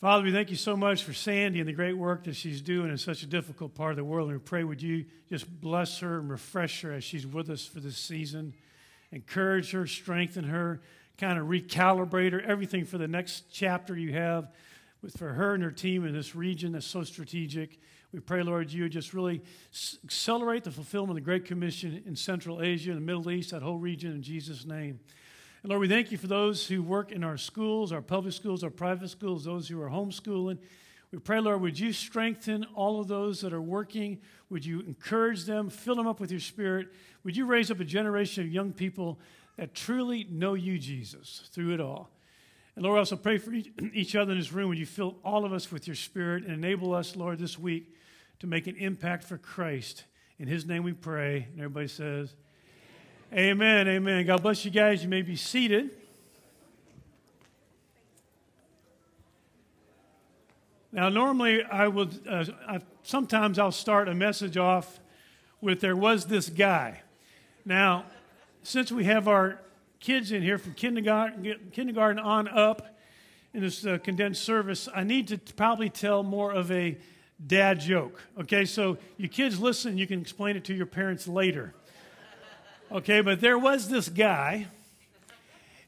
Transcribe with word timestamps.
Father, 0.00 0.24
we 0.24 0.32
thank 0.32 0.48
you 0.48 0.56
so 0.56 0.78
much 0.78 1.04
for 1.04 1.12
Sandy 1.12 1.60
and 1.60 1.68
the 1.68 1.74
great 1.74 1.92
work 1.92 2.24
that 2.24 2.34
she's 2.34 2.62
doing 2.62 2.88
in 2.88 2.96
such 2.96 3.22
a 3.22 3.26
difficult 3.26 3.74
part 3.74 3.90
of 3.90 3.96
the 3.98 4.04
world. 4.04 4.30
And 4.30 4.38
we 4.38 4.42
pray, 4.42 4.64
would 4.64 4.80
you 4.80 5.04
just 5.28 5.60
bless 5.60 5.98
her 5.98 6.18
and 6.18 6.30
refresh 6.30 6.80
her 6.80 6.92
as 6.94 7.04
she's 7.04 7.26
with 7.26 7.50
us 7.50 7.66
for 7.66 7.80
this 7.80 7.98
season? 7.98 8.54
Encourage 9.12 9.72
her, 9.72 9.86
strengthen 9.86 10.44
her, 10.44 10.80
kind 11.18 11.38
of 11.38 11.48
recalibrate 11.48 12.32
her, 12.32 12.40
everything 12.40 12.86
for 12.86 12.96
the 12.96 13.08
next 13.08 13.52
chapter 13.52 13.94
you 13.94 14.14
have 14.14 14.50
with, 15.02 15.18
for 15.18 15.34
her 15.34 15.52
and 15.52 15.62
her 15.62 15.70
team 15.70 16.06
in 16.06 16.14
this 16.14 16.34
region 16.34 16.72
that's 16.72 16.86
so 16.86 17.04
strategic. 17.04 17.78
We 18.10 18.20
pray, 18.20 18.42
Lord, 18.42 18.72
you 18.72 18.88
just 18.88 19.12
really 19.12 19.42
accelerate 20.02 20.64
the 20.64 20.70
fulfillment 20.70 21.10
of 21.10 21.16
the 21.16 21.28
Great 21.28 21.44
Commission 21.44 22.02
in 22.06 22.16
Central 22.16 22.62
Asia 22.62 22.92
and 22.92 23.02
the 23.02 23.04
Middle 23.04 23.30
East, 23.30 23.50
that 23.50 23.60
whole 23.60 23.78
region, 23.78 24.12
in 24.12 24.22
Jesus' 24.22 24.64
name. 24.64 24.98
And 25.62 25.68
Lord, 25.68 25.80
we 25.82 25.88
thank 25.88 26.10
you 26.10 26.16
for 26.16 26.26
those 26.26 26.66
who 26.66 26.82
work 26.82 27.12
in 27.12 27.22
our 27.22 27.36
schools, 27.36 27.92
our 27.92 28.00
public 28.00 28.32
schools, 28.32 28.64
our 28.64 28.70
private 28.70 29.10
schools, 29.10 29.44
those 29.44 29.68
who 29.68 29.80
are 29.82 29.90
homeschooling. 29.90 30.58
We 31.12 31.18
pray, 31.18 31.40
Lord, 31.40 31.60
would 31.60 31.78
you 31.78 31.92
strengthen 31.92 32.64
all 32.74 32.98
of 32.98 33.08
those 33.08 33.42
that 33.42 33.52
are 33.52 33.60
working? 33.60 34.20
Would 34.48 34.64
you 34.64 34.80
encourage 34.80 35.44
them, 35.44 35.68
fill 35.68 35.96
them 35.96 36.06
up 36.06 36.18
with 36.18 36.30
your 36.30 36.40
spirit? 36.40 36.88
Would 37.24 37.36
you 37.36 37.44
raise 37.44 37.70
up 37.70 37.78
a 37.78 37.84
generation 37.84 38.44
of 38.44 38.50
young 38.50 38.72
people 38.72 39.18
that 39.58 39.74
truly 39.74 40.26
know 40.30 40.54
you, 40.54 40.78
Jesus, 40.78 41.50
through 41.52 41.74
it 41.74 41.80
all? 41.80 42.08
And 42.74 42.84
Lord, 42.84 42.96
I 42.96 43.00
also 43.00 43.16
pray 43.16 43.36
for 43.36 43.52
each 43.92 44.16
other 44.16 44.32
in 44.32 44.38
this 44.38 44.52
room. 44.52 44.70
Would 44.70 44.78
you 44.78 44.86
fill 44.86 45.16
all 45.22 45.44
of 45.44 45.52
us 45.52 45.70
with 45.70 45.86
your 45.86 45.96
spirit 45.96 46.44
and 46.44 46.54
enable 46.54 46.94
us, 46.94 47.16
Lord, 47.16 47.38
this 47.38 47.58
week 47.58 47.94
to 48.38 48.46
make 48.46 48.66
an 48.66 48.76
impact 48.76 49.24
for 49.24 49.36
Christ? 49.36 50.04
In 50.38 50.46
his 50.46 50.64
name 50.64 50.84
we 50.84 50.94
pray. 50.94 51.48
And 51.52 51.58
everybody 51.58 51.88
says, 51.88 52.34
Amen, 53.32 53.86
amen. 53.86 54.26
God 54.26 54.42
bless 54.42 54.64
you 54.64 54.72
guys. 54.72 55.04
You 55.04 55.08
may 55.08 55.22
be 55.22 55.36
seated. 55.36 55.90
Now, 60.90 61.10
normally 61.10 61.62
I 61.62 61.86
would, 61.86 62.26
uh, 62.28 62.46
I, 62.66 62.80
sometimes 63.04 63.60
I'll 63.60 63.70
start 63.70 64.08
a 64.08 64.14
message 64.14 64.56
off 64.56 64.98
with 65.60 65.80
there 65.80 65.94
was 65.94 66.24
this 66.26 66.48
guy. 66.48 67.02
Now, 67.64 68.06
since 68.64 68.90
we 68.90 69.04
have 69.04 69.28
our 69.28 69.60
kids 70.00 70.32
in 70.32 70.42
here 70.42 70.58
from 70.58 70.74
kindergarten, 70.74 71.70
kindergarten 71.72 72.18
on 72.18 72.48
up 72.48 72.98
in 73.54 73.60
this 73.60 73.86
uh, 73.86 73.98
condensed 74.02 74.42
service, 74.42 74.88
I 74.92 75.04
need 75.04 75.28
to 75.28 75.38
probably 75.54 75.88
tell 75.88 76.24
more 76.24 76.52
of 76.52 76.72
a 76.72 76.98
dad 77.46 77.78
joke. 77.78 78.20
Okay, 78.40 78.64
so 78.64 78.98
you 79.18 79.28
kids 79.28 79.60
listen, 79.60 79.96
you 79.96 80.08
can 80.08 80.20
explain 80.20 80.56
it 80.56 80.64
to 80.64 80.74
your 80.74 80.86
parents 80.86 81.28
later. 81.28 81.74
Okay, 82.92 83.20
but 83.20 83.40
there 83.40 83.56
was 83.56 83.88
this 83.88 84.08
guy, 84.08 84.66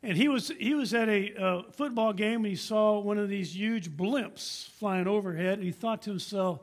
and 0.05 0.17
he 0.17 0.29
was 0.29 0.53
he 0.57 0.75
was 0.75 0.95
at 0.95 1.09
a 1.09 1.35
uh, 1.35 1.63
football 1.73 2.13
game 2.13 2.45
and 2.45 2.47
he 2.47 2.55
saw 2.55 3.01
one 3.01 3.19
of 3.19 3.29
these 3.29 3.57
huge 3.57 3.91
blimps 3.91 4.69
flying 4.79 5.09
overhead, 5.09 5.55
and 5.55 5.65
he 5.65 5.73
thought 5.73 6.03
to 6.03 6.11
himself, 6.11 6.61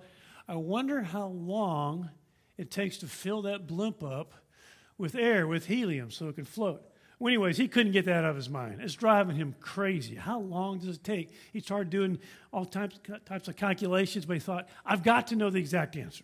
"I 0.48 0.56
wonder 0.56 1.02
how 1.02 1.28
long 1.28 2.10
it 2.58 2.72
takes 2.72 3.00
to 3.00 3.08
fill 3.08 3.42
that 3.42 3.68
blimp 3.68 4.02
up 4.02 4.32
with 4.98 5.14
air, 5.14 5.46
with 5.46 5.66
helium, 5.66 6.10
so 6.10 6.30
it 6.30 6.36
can 6.36 6.46
float." 6.46 6.84
Well, 7.20 7.28
anyways, 7.34 7.58
he 7.58 7.68
couldn't 7.68 7.92
get 7.92 8.06
that 8.06 8.24
out 8.24 8.30
of 8.30 8.38
his 8.38 8.50
mind. 8.50 8.80
It's 8.80 8.94
driving 8.94 9.36
him 9.36 9.56
crazy. 9.60 10.16
How 10.16 10.40
long 10.40 10.80
does 10.80 10.96
it 10.96 11.04
take? 11.04 11.34
He 11.52 11.60
started 11.60 11.90
doing 11.90 12.18
all 12.54 12.64
types, 12.64 12.98
types 13.26 13.50
of 13.50 13.58
calculations, 13.58 14.26
but 14.26 14.36
he 14.36 14.40
thought, 14.40 14.70
I've 14.86 15.04
got 15.04 15.28
to 15.28 15.36
know 15.36 15.50
the 15.50 15.60
exact 15.60 15.98
answer. 15.98 16.24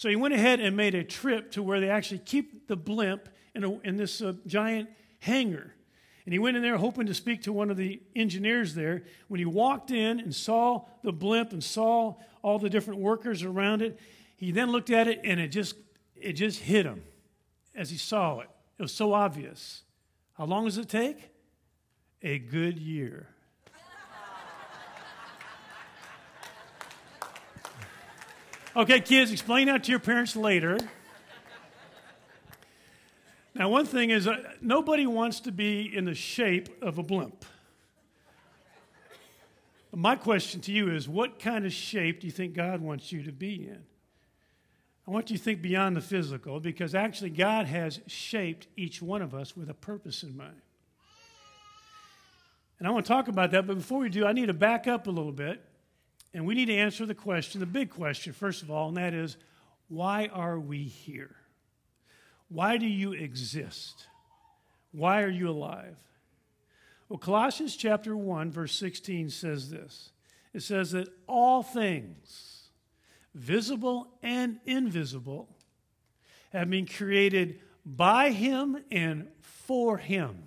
So 0.00 0.08
he 0.08 0.16
went 0.16 0.32
ahead 0.32 0.60
and 0.60 0.74
made 0.74 0.94
a 0.94 1.04
trip 1.04 1.50
to 1.50 1.62
where 1.62 1.78
they 1.78 1.90
actually 1.90 2.20
keep 2.20 2.68
the 2.68 2.74
blimp 2.74 3.28
in, 3.54 3.64
a, 3.64 3.78
in 3.80 3.98
this 3.98 4.22
uh, 4.22 4.32
giant 4.46 4.88
hangar. 5.18 5.74
And 6.24 6.32
he 6.32 6.38
went 6.38 6.56
in 6.56 6.62
there 6.62 6.78
hoping 6.78 7.04
to 7.04 7.12
speak 7.12 7.42
to 7.42 7.52
one 7.52 7.70
of 7.70 7.76
the 7.76 8.00
engineers 8.16 8.74
there. 8.74 9.02
When 9.28 9.40
he 9.40 9.44
walked 9.44 9.90
in 9.90 10.18
and 10.18 10.34
saw 10.34 10.86
the 11.02 11.12
blimp 11.12 11.52
and 11.52 11.62
saw 11.62 12.14
all 12.40 12.58
the 12.58 12.70
different 12.70 13.00
workers 13.00 13.42
around 13.42 13.82
it, 13.82 14.00
he 14.38 14.52
then 14.52 14.72
looked 14.72 14.88
at 14.88 15.06
it 15.06 15.20
and 15.22 15.38
it 15.38 15.48
just, 15.48 15.74
it 16.16 16.32
just 16.32 16.60
hit 16.60 16.86
him 16.86 17.02
as 17.74 17.90
he 17.90 17.98
saw 17.98 18.38
it. 18.38 18.48
It 18.78 18.82
was 18.82 18.94
so 18.94 19.12
obvious. 19.12 19.82
How 20.32 20.46
long 20.46 20.64
does 20.64 20.78
it 20.78 20.88
take? 20.88 21.30
A 22.22 22.38
good 22.38 22.78
year. 22.78 23.28
Okay, 28.76 29.00
kids, 29.00 29.32
explain 29.32 29.66
that 29.66 29.82
to 29.84 29.90
your 29.90 29.98
parents 29.98 30.36
later. 30.36 30.78
Now, 33.52 33.68
one 33.68 33.84
thing 33.84 34.10
is, 34.10 34.28
uh, 34.28 34.36
nobody 34.60 35.06
wants 35.06 35.40
to 35.40 35.52
be 35.52 35.90
in 35.92 36.04
the 36.04 36.14
shape 36.14 36.80
of 36.80 36.96
a 36.96 37.02
blimp. 37.02 37.44
My 39.92 40.14
question 40.14 40.60
to 40.62 40.72
you 40.72 40.94
is 40.94 41.08
what 41.08 41.40
kind 41.40 41.66
of 41.66 41.72
shape 41.72 42.20
do 42.20 42.28
you 42.28 42.30
think 42.30 42.54
God 42.54 42.80
wants 42.80 43.10
you 43.10 43.24
to 43.24 43.32
be 43.32 43.66
in? 43.66 43.82
I 45.08 45.10
want 45.10 45.30
you 45.30 45.36
to 45.36 45.42
think 45.42 45.62
beyond 45.62 45.96
the 45.96 46.00
physical 46.00 46.60
because 46.60 46.94
actually 46.94 47.30
God 47.30 47.66
has 47.66 47.98
shaped 48.06 48.68
each 48.76 49.02
one 49.02 49.20
of 49.20 49.34
us 49.34 49.56
with 49.56 49.68
a 49.68 49.74
purpose 49.74 50.22
in 50.22 50.36
mind. 50.36 50.62
And 52.78 52.86
I 52.86 52.92
want 52.92 53.04
to 53.04 53.12
talk 53.12 53.26
about 53.26 53.50
that, 53.50 53.66
but 53.66 53.78
before 53.78 53.98
we 53.98 54.10
do, 54.10 54.24
I 54.26 54.32
need 54.32 54.46
to 54.46 54.54
back 54.54 54.86
up 54.86 55.08
a 55.08 55.10
little 55.10 55.32
bit 55.32 55.60
and 56.32 56.46
we 56.46 56.54
need 56.54 56.66
to 56.66 56.76
answer 56.76 57.06
the 57.06 57.14
question, 57.14 57.60
the 57.60 57.66
big 57.66 57.90
question, 57.90 58.32
first 58.32 58.62
of 58.62 58.70
all, 58.70 58.88
and 58.88 58.96
that 58.96 59.14
is 59.14 59.36
why 59.88 60.30
are 60.32 60.58
we 60.58 60.84
here? 60.84 61.34
Why 62.48 62.76
do 62.76 62.86
you 62.86 63.12
exist? 63.12 64.06
Why 64.92 65.22
are 65.22 65.30
you 65.30 65.48
alive? 65.50 65.96
Well, 67.08 67.18
Colossians 67.18 67.76
chapter 67.76 68.16
1, 68.16 68.50
verse 68.52 68.74
16 68.74 69.30
says 69.30 69.70
this 69.70 70.10
it 70.52 70.62
says 70.62 70.92
that 70.92 71.08
all 71.26 71.62
things, 71.62 72.70
visible 73.34 74.08
and 74.22 74.58
invisible, 74.64 75.48
have 76.52 76.70
been 76.70 76.86
created 76.86 77.60
by 77.84 78.30
him 78.30 78.78
and 78.90 79.28
for 79.40 79.98
him. 79.98 80.44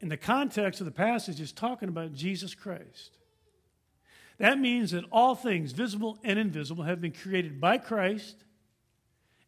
In 0.00 0.08
the 0.08 0.16
context 0.16 0.80
of 0.80 0.84
the 0.84 0.90
passage 0.92 1.40
is 1.40 1.52
talking 1.52 1.88
about 1.88 2.14
Jesus 2.14 2.54
Christ. 2.54 3.17
That 4.38 4.58
means 4.58 4.92
that 4.92 5.04
all 5.10 5.34
things, 5.34 5.72
visible 5.72 6.18
and 6.22 6.38
invisible, 6.38 6.84
have 6.84 7.00
been 7.00 7.12
created 7.12 7.60
by 7.60 7.78
Christ 7.78 8.36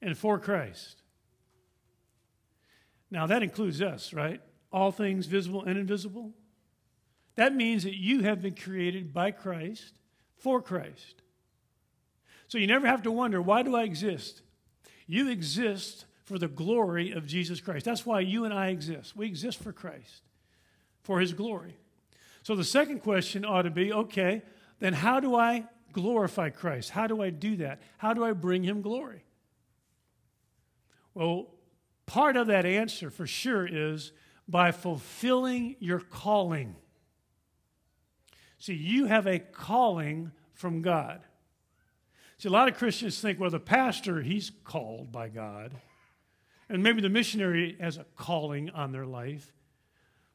and 0.02 0.16
for 0.18 0.38
Christ. 0.38 1.02
Now, 3.10 3.26
that 3.26 3.42
includes 3.42 3.80
us, 3.82 4.12
right? 4.12 4.40
All 4.72 4.92
things, 4.92 5.26
visible 5.26 5.64
and 5.64 5.78
invisible. 5.78 6.32
That 7.36 7.54
means 7.54 7.84
that 7.84 7.96
you 7.96 8.20
have 8.22 8.42
been 8.42 8.54
created 8.54 9.12
by 9.12 9.30
Christ 9.30 9.94
for 10.36 10.60
Christ. 10.60 11.22
So 12.48 12.58
you 12.58 12.66
never 12.66 12.86
have 12.86 13.02
to 13.02 13.12
wonder, 13.12 13.40
why 13.40 13.62
do 13.62 13.76
I 13.76 13.84
exist? 13.84 14.42
You 15.06 15.28
exist 15.28 16.04
for 16.24 16.38
the 16.38 16.48
glory 16.48 17.12
of 17.12 17.26
Jesus 17.26 17.60
Christ. 17.60 17.84
That's 17.84 18.06
why 18.06 18.20
you 18.20 18.44
and 18.44 18.54
I 18.54 18.68
exist. 18.68 19.16
We 19.16 19.26
exist 19.26 19.62
for 19.62 19.72
Christ, 19.72 20.22
for 21.02 21.20
his 21.20 21.32
glory. 21.32 21.76
So 22.42 22.54
the 22.54 22.64
second 22.64 23.00
question 23.00 23.44
ought 23.44 23.62
to 23.62 23.70
be 23.70 23.92
okay, 23.92 24.42
then 24.80 24.92
how 24.92 25.20
do 25.20 25.36
I 25.36 25.66
glorify 25.92 26.50
Christ? 26.50 26.90
How 26.90 27.06
do 27.06 27.22
I 27.22 27.30
do 27.30 27.56
that? 27.56 27.80
How 27.98 28.12
do 28.12 28.24
I 28.24 28.32
bring 28.32 28.64
him 28.64 28.82
glory? 28.82 29.24
Well, 31.14 31.54
part 32.06 32.36
of 32.36 32.48
that 32.48 32.66
answer 32.66 33.10
for 33.10 33.26
sure 33.26 33.66
is 33.66 34.12
by 34.48 34.72
fulfilling 34.72 35.76
your 35.78 36.00
calling. 36.00 36.76
See, 38.58 38.74
you 38.74 39.06
have 39.06 39.26
a 39.26 39.38
calling 39.38 40.32
from 40.52 40.82
God. 40.82 41.20
See, 42.38 42.48
a 42.48 42.52
lot 42.52 42.68
of 42.68 42.76
Christians 42.76 43.20
think, 43.20 43.38
well, 43.38 43.50
the 43.50 43.60
pastor, 43.60 44.22
he's 44.22 44.50
called 44.64 45.12
by 45.12 45.28
God. 45.28 45.72
And 46.68 46.82
maybe 46.82 47.00
the 47.00 47.08
missionary 47.08 47.76
has 47.80 47.96
a 47.96 48.04
calling 48.16 48.70
on 48.70 48.92
their 48.92 49.06
life. 49.06 49.52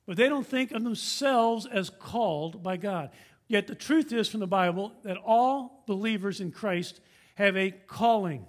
But 0.06 0.18
they 0.18 0.30
don't 0.30 0.46
think 0.46 0.72
of 0.72 0.84
themselves 0.84 1.66
as 1.66 1.90
called 1.90 2.62
by 2.62 2.78
God. 2.78 3.10
Yet 3.48 3.68
the 3.68 3.76
truth 3.76 4.12
is 4.12 4.28
from 4.28 4.40
the 4.40 4.48
Bible 4.48 4.92
that 5.04 5.18
all 5.18 5.84
believers 5.86 6.42
in 6.42 6.52
Christ 6.52 7.00
have 7.36 7.56
a 7.56 7.72
calling. 7.72 8.46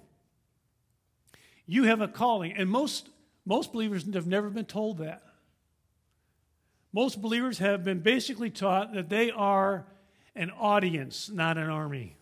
You 1.65 1.83
have 1.83 2.01
a 2.01 2.07
calling. 2.07 2.53
And 2.53 2.69
most, 2.69 3.09
most 3.45 3.71
believers 3.71 4.11
have 4.13 4.27
never 4.27 4.49
been 4.49 4.65
told 4.65 4.99
that. 4.99 5.23
Most 6.93 7.21
believers 7.21 7.59
have 7.59 7.83
been 7.83 7.99
basically 7.99 8.49
taught 8.49 8.93
that 8.93 9.09
they 9.09 9.29
are 9.29 9.85
an 10.35 10.51
audience, 10.51 11.29
not 11.29 11.57
an 11.57 11.69
army. 11.69 12.15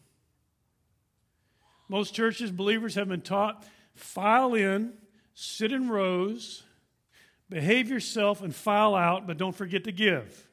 Most 1.87 2.13
churches, 2.13 2.51
believers 2.51 2.95
have 2.95 3.07
been 3.07 3.21
taught 3.21 3.63
file 3.93 4.53
in, 4.53 4.93
sit 5.33 5.71
in 5.71 5.87
rows, 5.87 6.63
behave 7.49 7.89
yourself, 7.89 8.41
and 8.41 8.53
file 8.53 8.95
out, 8.95 9.27
but 9.27 9.37
don't 9.37 9.55
forget 9.55 9.83
to 9.85 9.91
give. 9.91 10.44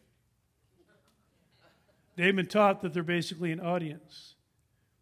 They've 2.22 2.36
been 2.36 2.46
taught 2.46 2.82
that 2.82 2.94
they're 2.94 3.02
basically 3.02 3.50
an 3.50 3.58
audience. 3.58 4.36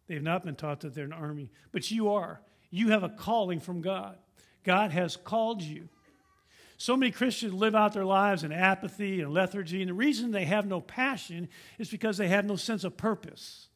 They've 0.07 0.23
not 0.23 0.43
been 0.43 0.57
taught 0.57 0.81
that 0.81 0.95
they're 0.95 1.05
an 1.05 1.13
army. 1.13 1.51
But 1.71 1.91
you 1.91 2.09
are. 2.13 2.41
You 2.71 2.93
have 2.93 3.03
a 3.03 3.11
calling 3.11 3.61
from 3.61 3.83
God. 3.83 4.17
God 4.65 4.91
has 4.93 5.19
called 5.19 5.61
you. 5.61 5.91
So 6.79 6.97
many 6.97 7.13
Christians 7.13 7.53
live 7.53 7.75
out 7.75 7.93
their 7.93 8.07
lives 8.07 8.43
in 8.43 8.53
apathy 8.53 9.21
and 9.21 9.35
lethargy, 9.35 9.83
and 9.83 9.91
the 9.91 9.95
reason 9.95 10.31
they 10.31 10.47
have 10.47 10.65
no 10.65 10.81
passion 10.81 11.51
is 11.79 11.91
because 11.91 12.17
they 12.17 12.29
have 12.29 12.47
no 12.47 12.57
sense 12.57 12.85
of 12.85 12.97
purpose. 12.97 13.69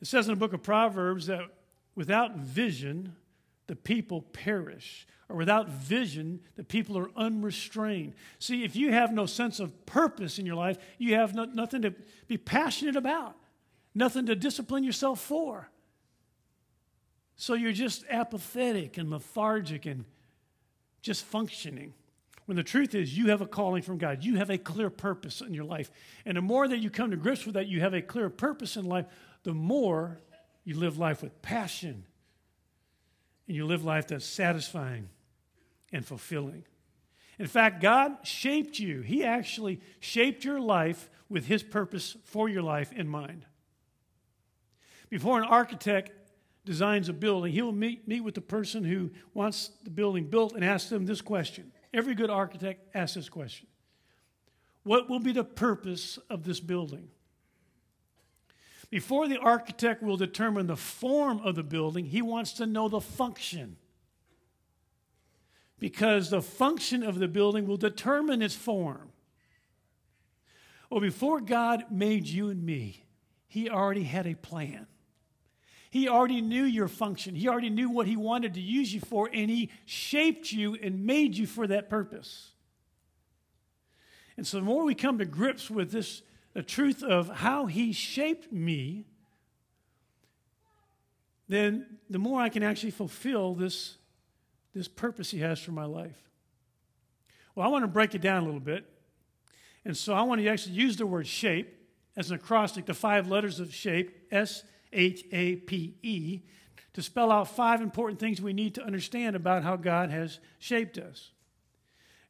It 0.00 0.06
says 0.06 0.28
in 0.28 0.32
the 0.32 0.40
book 0.40 0.54
of 0.54 0.62
Proverbs 0.62 1.26
that 1.26 1.42
without 1.94 2.38
vision, 2.38 3.16
the 3.68 3.76
people 3.76 4.22
perish. 4.22 5.06
Or 5.28 5.36
without 5.36 5.68
vision, 5.68 6.40
the 6.56 6.64
people 6.64 6.98
are 6.98 7.10
unrestrained. 7.14 8.14
See, 8.38 8.64
if 8.64 8.74
you 8.74 8.92
have 8.92 9.12
no 9.12 9.26
sense 9.26 9.60
of 9.60 9.86
purpose 9.86 10.38
in 10.38 10.46
your 10.46 10.56
life, 10.56 10.78
you 10.96 11.14
have 11.14 11.34
no, 11.34 11.44
nothing 11.44 11.82
to 11.82 11.94
be 12.26 12.38
passionate 12.38 12.96
about, 12.96 13.36
nothing 13.94 14.26
to 14.26 14.34
discipline 14.34 14.84
yourself 14.84 15.20
for. 15.20 15.68
So 17.36 17.54
you're 17.54 17.72
just 17.72 18.04
apathetic 18.10 18.96
and 18.96 19.10
lethargic 19.10 19.84
and 19.84 20.06
just 21.02 21.24
functioning. 21.26 21.92
When 22.46 22.56
the 22.56 22.62
truth 22.62 22.94
is, 22.94 23.16
you 23.16 23.28
have 23.28 23.42
a 23.42 23.46
calling 23.46 23.82
from 23.82 23.98
God. 23.98 24.24
You 24.24 24.36
have 24.36 24.48
a 24.48 24.56
clear 24.56 24.88
purpose 24.88 25.42
in 25.42 25.52
your 25.52 25.64
life. 25.64 25.90
And 26.24 26.38
the 26.38 26.42
more 26.42 26.66
that 26.66 26.78
you 26.78 26.88
come 26.88 27.10
to 27.10 27.16
grips 27.18 27.44
with 27.44 27.54
that, 27.54 27.66
you 27.66 27.80
have 27.80 27.92
a 27.92 28.00
clear 28.00 28.30
purpose 28.30 28.78
in 28.78 28.86
life, 28.86 29.04
the 29.42 29.52
more 29.52 30.18
you 30.64 30.74
live 30.74 30.96
life 30.96 31.22
with 31.22 31.42
passion 31.42 32.06
and 33.48 33.56
you 33.56 33.66
live 33.66 33.84
life 33.84 34.06
that's 34.06 34.26
satisfying 34.26 35.08
and 35.92 36.06
fulfilling. 36.06 36.64
In 37.38 37.46
fact, 37.46 37.80
God 37.80 38.18
shaped 38.22 38.78
you. 38.78 39.00
He 39.00 39.24
actually 39.24 39.80
shaped 40.00 40.44
your 40.44 40.60
life 40.60 41.10
with 41.28 41.46
His 41.46 41.62
purpose 41.62 42.16
for 42.24 42.48
your 42.48 42.62
life 42.62 42.92
in 42.92 43.08
mind. 43.08 43.46
Before 45.08 45.38
an 45.38 45.44
architect 45.44 46.12
designs 46.64 47.08
a 47.08 47.12
building, 47.14 47.52
he'll 47.52 47.72
meet, 47.72 48.06
meet 48.06 48.20
with 48.20 48.34
the 48.34 48.42
person 48.42 48.84
who 48.84 49.10
wants 49.32 49.70
the 49.84 49.90
building 49.90 50.24
built 50.26 50.54
and 50.54 50.64
ask 50.64 50.90
them 50.90 51.06
this 51.06 51.22
question. 51.22 51.72
Every 51.94 52.14
good 52.14 52.28
architect 52.28 52.94
asks 52.94 53.14
this 53.14 53.28
question 53.28 53.66
What 54.82 55.08
will 55.08 55.20
be 55.20 55.32
the 55.32 55.44
purpose 55.44 56.18
of 56.28 56.44
this 56.44 56.60
building? 56.60 57.08
Before 58.90 59.28
the 59.28 59.38
architect 59.38 60.02
will 60.02 60.16
determine 60.16 60.66
the 60.66 60.76
form 60.76 61.40
of 61.40 61.54
the 61.54 61.62
building, 61.62 62.06
he 62.06 62.22
wants 62.22 62.52
to 62.54 62.66
know 62.66 62.88
the 62.88 63.00
function. 63.00 63.76
Because 65.78 66.30
the 66.30 66.42
function 66.42 67.02
of 67.02 67.18
the 67.18 67.28
building 67.28 67.66
will 67.66 67.76
determine 67.76 68.42
its 68.42 68.54
form. 68.54 69.10
Well, 70.90 71.00
before 71.00 71.40
God 71.40 71.84
made 71.90 72.26
you 72.26 72.48
and 72.48 72.64
me, 72.64 73.04
he 73.46 73.68
already 73.68 74.04
had 74.04 74.26
a 74.26 74.34
plan. 74.34 74.86
He 75.90 76.08
already 76.08 76.40
knew 76.40 76.64
your 76.64 76.88
function. 76.88 77.34
He 77.34 77.48
already 77.48 77.70
knew 77.70 77.90
what 77.90 78.06
he 78.06 78.16
wanted 78.16 78.54
to 78.54 78.60
use 78.60 78.92
you 78.92 79.00
for, 79.00 79.28
and 79.32 79.50
he 79.50 79.70
shaped 79.84 80.50
you 80.50 80.74
and 80.82 81.04
made 81.04 81.36
you 81.36 81.46
for 81.46 81.66
that 81.66 81.88
purpose. 81.88 82.52
And 84.36 84.46
so 84.46 84.58
the 84.58 84.64
more 84.64 84.84
we 84.84 84.94
come 84.94 85.18
to 85.18 85.24
grips 85.24 85.70
with 85.70 85.90
this 85.90 86.22
the 86.58 86.64
truth 86.64 87.04
of 87.04 87.28
how 87.28 87.66
He 87.66 87.92
shaped 87.92 88.52
me, 88.52 89.04
then 91.46 91.86
the 92.10 92.18
more 92.18 92.40
I 92.40 92.48
can 92.48 92.64
actually 92.64 92.90
fulfill 92.90 93.54
this, 93.54 93.94
this 94.74 94.88
purpose 94.88 95.30
He 95.30 95.38
has 95.38 95.60
for 95.60 95.70
my 95.70 95.84
life. 95.84 96.20
Well, 97.54 97.64
I 97.64 97.70
want 97.70 97.84
to 97.84 97.86
break 97.88 98.16
it 98.16 98.22
down 98.22 98.42
a 98.42 98.44
little 98.44 98.58
bit. 98.58 98.84
And 99.84 99.96
so 99.96 100.14
I 100.14 100.22
want 100.22 100.40
to 100.40 100.48
actually 100.48 100.74
use 100.74 100.96
the 100.96 101.06
word 101.06 101.28
shape 101.28 101.72
as 102.16 102.32
an 102.32 102.34
acrostic, 102.34 102.86
the 102.86 102.92
five 102.92 103.28
letters 103.28 103.60
of 103.60 103.72
shape, 103.72 104.26
S 104.32 104.64
H 104.92 105.22
A 105.30 105.54
P 105.54 105.94
E, 106.02 106.40
to 106.94 107.02
spell 107.02 107.30
out 107.30 107.46
five 107.46 107.80
important 107.80 108.18
things 108.18 108.42
we 108.42 108.52
need 108.52 108.74
to 108.74 108.82
understand 108.84 109.36
about 109.36 109.62
how 109.62 109.76
God 109.76 110.10
has 110.10 110.40
shaped 110.58 110.98
us. 110.98 111.30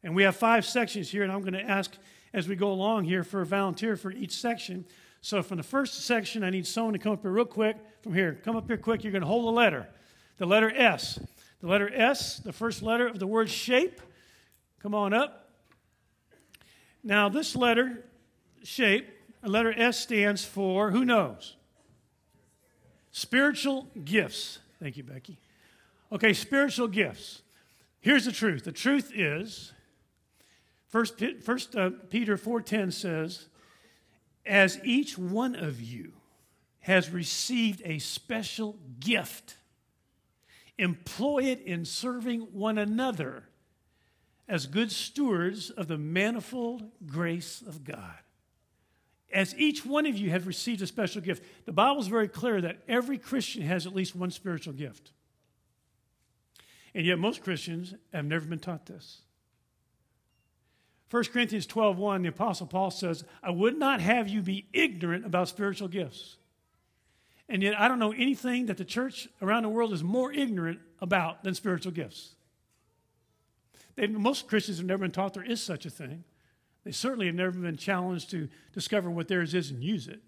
And 0.03 0.15
we 0.15 0.25
have 0.25 0.37
five 0.37 0.67
sections 0.67 1.09
here, 1.09 1.23
and 1.23 1.33
I'm 1.33 1.41
going 1.41 1.55
to 1.55 1.63
ask 1.63 1.97
as 2.33 2.49
we 2.49 2.57
go 2.57 2.71
along 2.71 3.05
here 3.05 3.23
for 3.25 3.41
a 3.41 3.47
volunteer 3.47 3.97
for 3.97 4.11
each 4.11 4.33
section. 4.33 4.85
So, 5.21 5.43
from 5.43 5.57
the 5.57 5.63
first 5.63 6.05
section, 6.05 6.45
I 6.45 6.51
need 6.51 6.67
someone 6.67 6.93
to 6.93 6.99
come 6.99 7.13
up 7.13 7.23
here 7.23 7.31
real 7.31 7.45
quick. 7.45 7.77
From 8.03 8.15
here, 8.15 8.39
come 8.45 8.57
up 8.57 8.69
here 8.69 8.77
quick. 8.77 9.03
You're 9.03 9.13
going 9.13 9.23
to 9.23 9.29
hold 9.29 9.47
a 9.47 9.57
letter, 9.57 9.89
the 10.37 10.47
letter 10.47 10.73
S. 10.75 11.19
The 11.61 11.67
letter 11.67 11.93
S, 11.93 12.39
the 12.39 12.53
first 12.53 12.83
letter 12.83 13.09
of 13.09 13.19
the 13.19 13.27
word 13.27 13.51
shape. 13.51 14.01
Come 14.81 14.95
on 14.95 15.13
up. 15.13 15.51
Now, 17.03 17.29
this 17.29 17.57
letter, 17.57 18.05
shape, 18.63 19.09
a 19.43 19.49
letter 19.49 19.73
S 19.77 19.99
stands 19.99 20.45
for 20.45 20.91
who 20.91 21.05
knows? 21.05 21.57
Spiritual 23.11 23.89
gifts. 24.05 24.59
Thank 24.81 24.97
you, 24.97 25.03
Becky. 25.03 25.39
Okay, 26.13 26.33
spiritual 26.33 26.87
gifts. 26.87 27.43
Here's 28.01 28.25
the 28.25 28.33
truth 28.33 28.65
the 28.65 28.73
truth 28.73 29.11
is 29.15 29.73
First, 30.89 31.23
First 31.43 31.77
uh, 31.77 31.91
Peter 32.11 32.37
4.10 32.37 32.93
says, 32.93 33.47
As 34.47 34.81
each 34.85 35.19
one 35.19 35.55
of 35.55 35.81
you 35.81 36.13
has 36.81 37.11
received 37.11 37.83
a 37.85 37.99
special 37.99 38.77
gift, 38.99 39.57
employ 40.79 41.45
it 41.45 41.61
in 41.61 41.85
serving 41.85 42.41
one 42.53 42.79
another 42.79 43.45
as 44.49 44.67
good 44.67 44.91
stewards 44.91 45.69
of 45.69 45.89
the 45.89 45.99
manifold 45.99 46.83
grace 47.07 47.63
of 47.67 47.85
God. 47.85 48.19
As 49.31 49.55
each 49.59 49.85
one 49.85 50.07
of 50.07 50.17
you 50.17 50.31
have 50.31 50.47
received 50.47 50.81
a 50.81 50.87
special 50.87 51.21
gift, 51.21 51.45
the 51.67 51.73
Bible 51.73 52.01
is 52.01 52.07
very 52.07 52.29
clear 52.29 52.63
that 52.63 52.79
every 52.89 53.19
Christian 53.19 53.61
has 53.63 53.87
at 53.87 53.95
least 53.95 54.17
one 54.17 54.31
spiritual 54.31 54.73
gift. 54.73 55.13
And 56.95 57.05
yet, 57.05 57.19
most 57.19 57.45
Christians 57.45 57.93
have 58.15 58.25
never 58.25 58.47
been 58.47 58.59
taught 58.59 58.87
this. 58.87 59.21
1 61.11 61.25
Corinthians 61.25 61.67
12 61.67 61.97
1, 61.97 62.23
the 62.23 62.29
Apostle 62.29 62.67
Paul 62.67 62.91
says, 62.91 63.25
I 63.43 63.51
would 63.51 63.79
not 63.79 64.01
have 64.01 64.29
you 64.29 64.43
be 64.43 64.67
ignorant 64.73 65.25
about 65.25 65.49
spiritual 65.49 65.89
gifts. 65.89 66.37
And 67.49 67.63
yet, 67.63 67.81
I 67.81 67.89
don't 67.89 67.99
know 67.99 68.13
anything 68.13 68.67
that 68.67 68.77
the 68.77 68.85
church 68.85 69.27
around 69.41 69.63
the 69.63 69.71
world 69.71 69.95
is 69.95 70.05
more 70.05 70.31
ignorant 70.31 70.81
about 71.01 71.45
than 71.45 71.55
spiritual 71.55 71.93
gifts. 71.93 72.35
They, 73.97 74.07
most 74.07 74.49
Christians 74.49 74.79
have 74.79 74.87
never 74.87 75.01
been 75.01 75.11
taught 75.11 75.33
there 75.33 75.43
is 75.43 75.63
such 75.63 75.87
a 75.87 75.91
thing. 75.91 76.25
They 76.85 76.93
certainly 76.93 77.27
have 77.27 77.35
never 77.35 77.59
been 77.59 77.77
challenged 77.77 78.31
to 78.31 78.49
discover 78.73 79.11
what 79.11 79.29
theirs 79.29 79.55
is 79.55 79.71
and 79.71 79.83
use 79.83 80.09
it. 80.09 80.21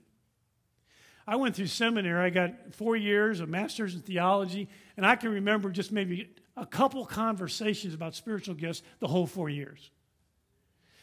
I 1.27 1.37
went 1.37 1.55
through 1.55 1.67
seminary. 1.67 2.27
I 2.27 2.31
got 2.31 2.75
four 2.75 2.97
years, 2.97 3.41
of 3.41 3.49
master's 3.49 3.95
in 3.95 4.01
theology, 4.01 4.69
and 4.97 5.05
I 5.05 5.15
can 5.15 5.31
remember 5.31 5.71
just 5.71 5.93
maybe 5.93 6.31
a 6.57 6.67
couple 6.67 7.05
conversations 7.05 7.95
about 7.95 8.15
spiritual 8.15 8.55
gifts 8.55 8.83
the 8.99 9.07
whole 9.09 9.27
four 9.27 9.49
years. 9.49 9.91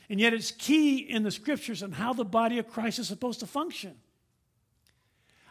And 0.09 0.19
yet 0.19 0.33
it's 0.33 0.51
key 0.51 0.97
in 0.97 1.23
the 1.23 1.31
scriptures 1.31 1.83
on 1.83 1.91
how 1.91 2.13
the 2.13 2.25
body 2.25 2.59
of 2.59 2.69
Christ 2.69 2.99
is 2.99 3.07
supposed 3.07 3.41
to 3.41 3.47
function. 3.47 3.95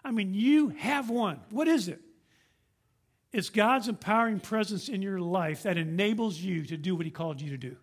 I 0.05 0.11
mean, 0.11 0.35
you 0.35 0.71
have 0.71 1.11
one. 1.11 1.41
What 1.51 1.69
is 1.69 1.89
it? 1.89 2.01
It's 3.33 3.51
God's 3.51 3.89
empowering 3.89 4.41
presence 4.41 4.89
in 4.89 5.03
your 5.03 5.21
life 5.21 5.65
that 5.65 5.77
enables 5.77 6.39
you 6.39 6.65
to 6.67 6.77
do 6.77 6.95
what 6.95 7.05
He 7.05 7.11
called 7.11 7.41
you 7.41 7.51
to 7.51 7.59
do. 7.59 7.77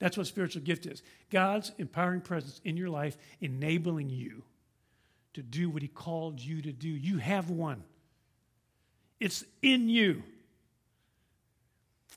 That's 0.00 0.16
what 0.16 0.26
spiritual 0.26 0.62
gift 0.62 0.84
is 0.84 1.02
God's 1.30 1.72
empowering 1.78 2.20
presence 2.20 2.60
in 2.64 2.76
your 2.76 2.90
life, 2.90 3.16
enabling 3.40 4.10
you 4.10 4.42
to 5.34 5.42
do 5.42 5.70
what 5.70 5.80
He 5.80 5.88
called 5.88 6.40
you 6.40 6.60
to 6.60 6.72
do. 6.72 6.88
You 6.88 7.18
have 7.18 7.48
one, 7.48 7.84
it's 9.20 9.44
in 9.62 9.88
you. 9.88 10.24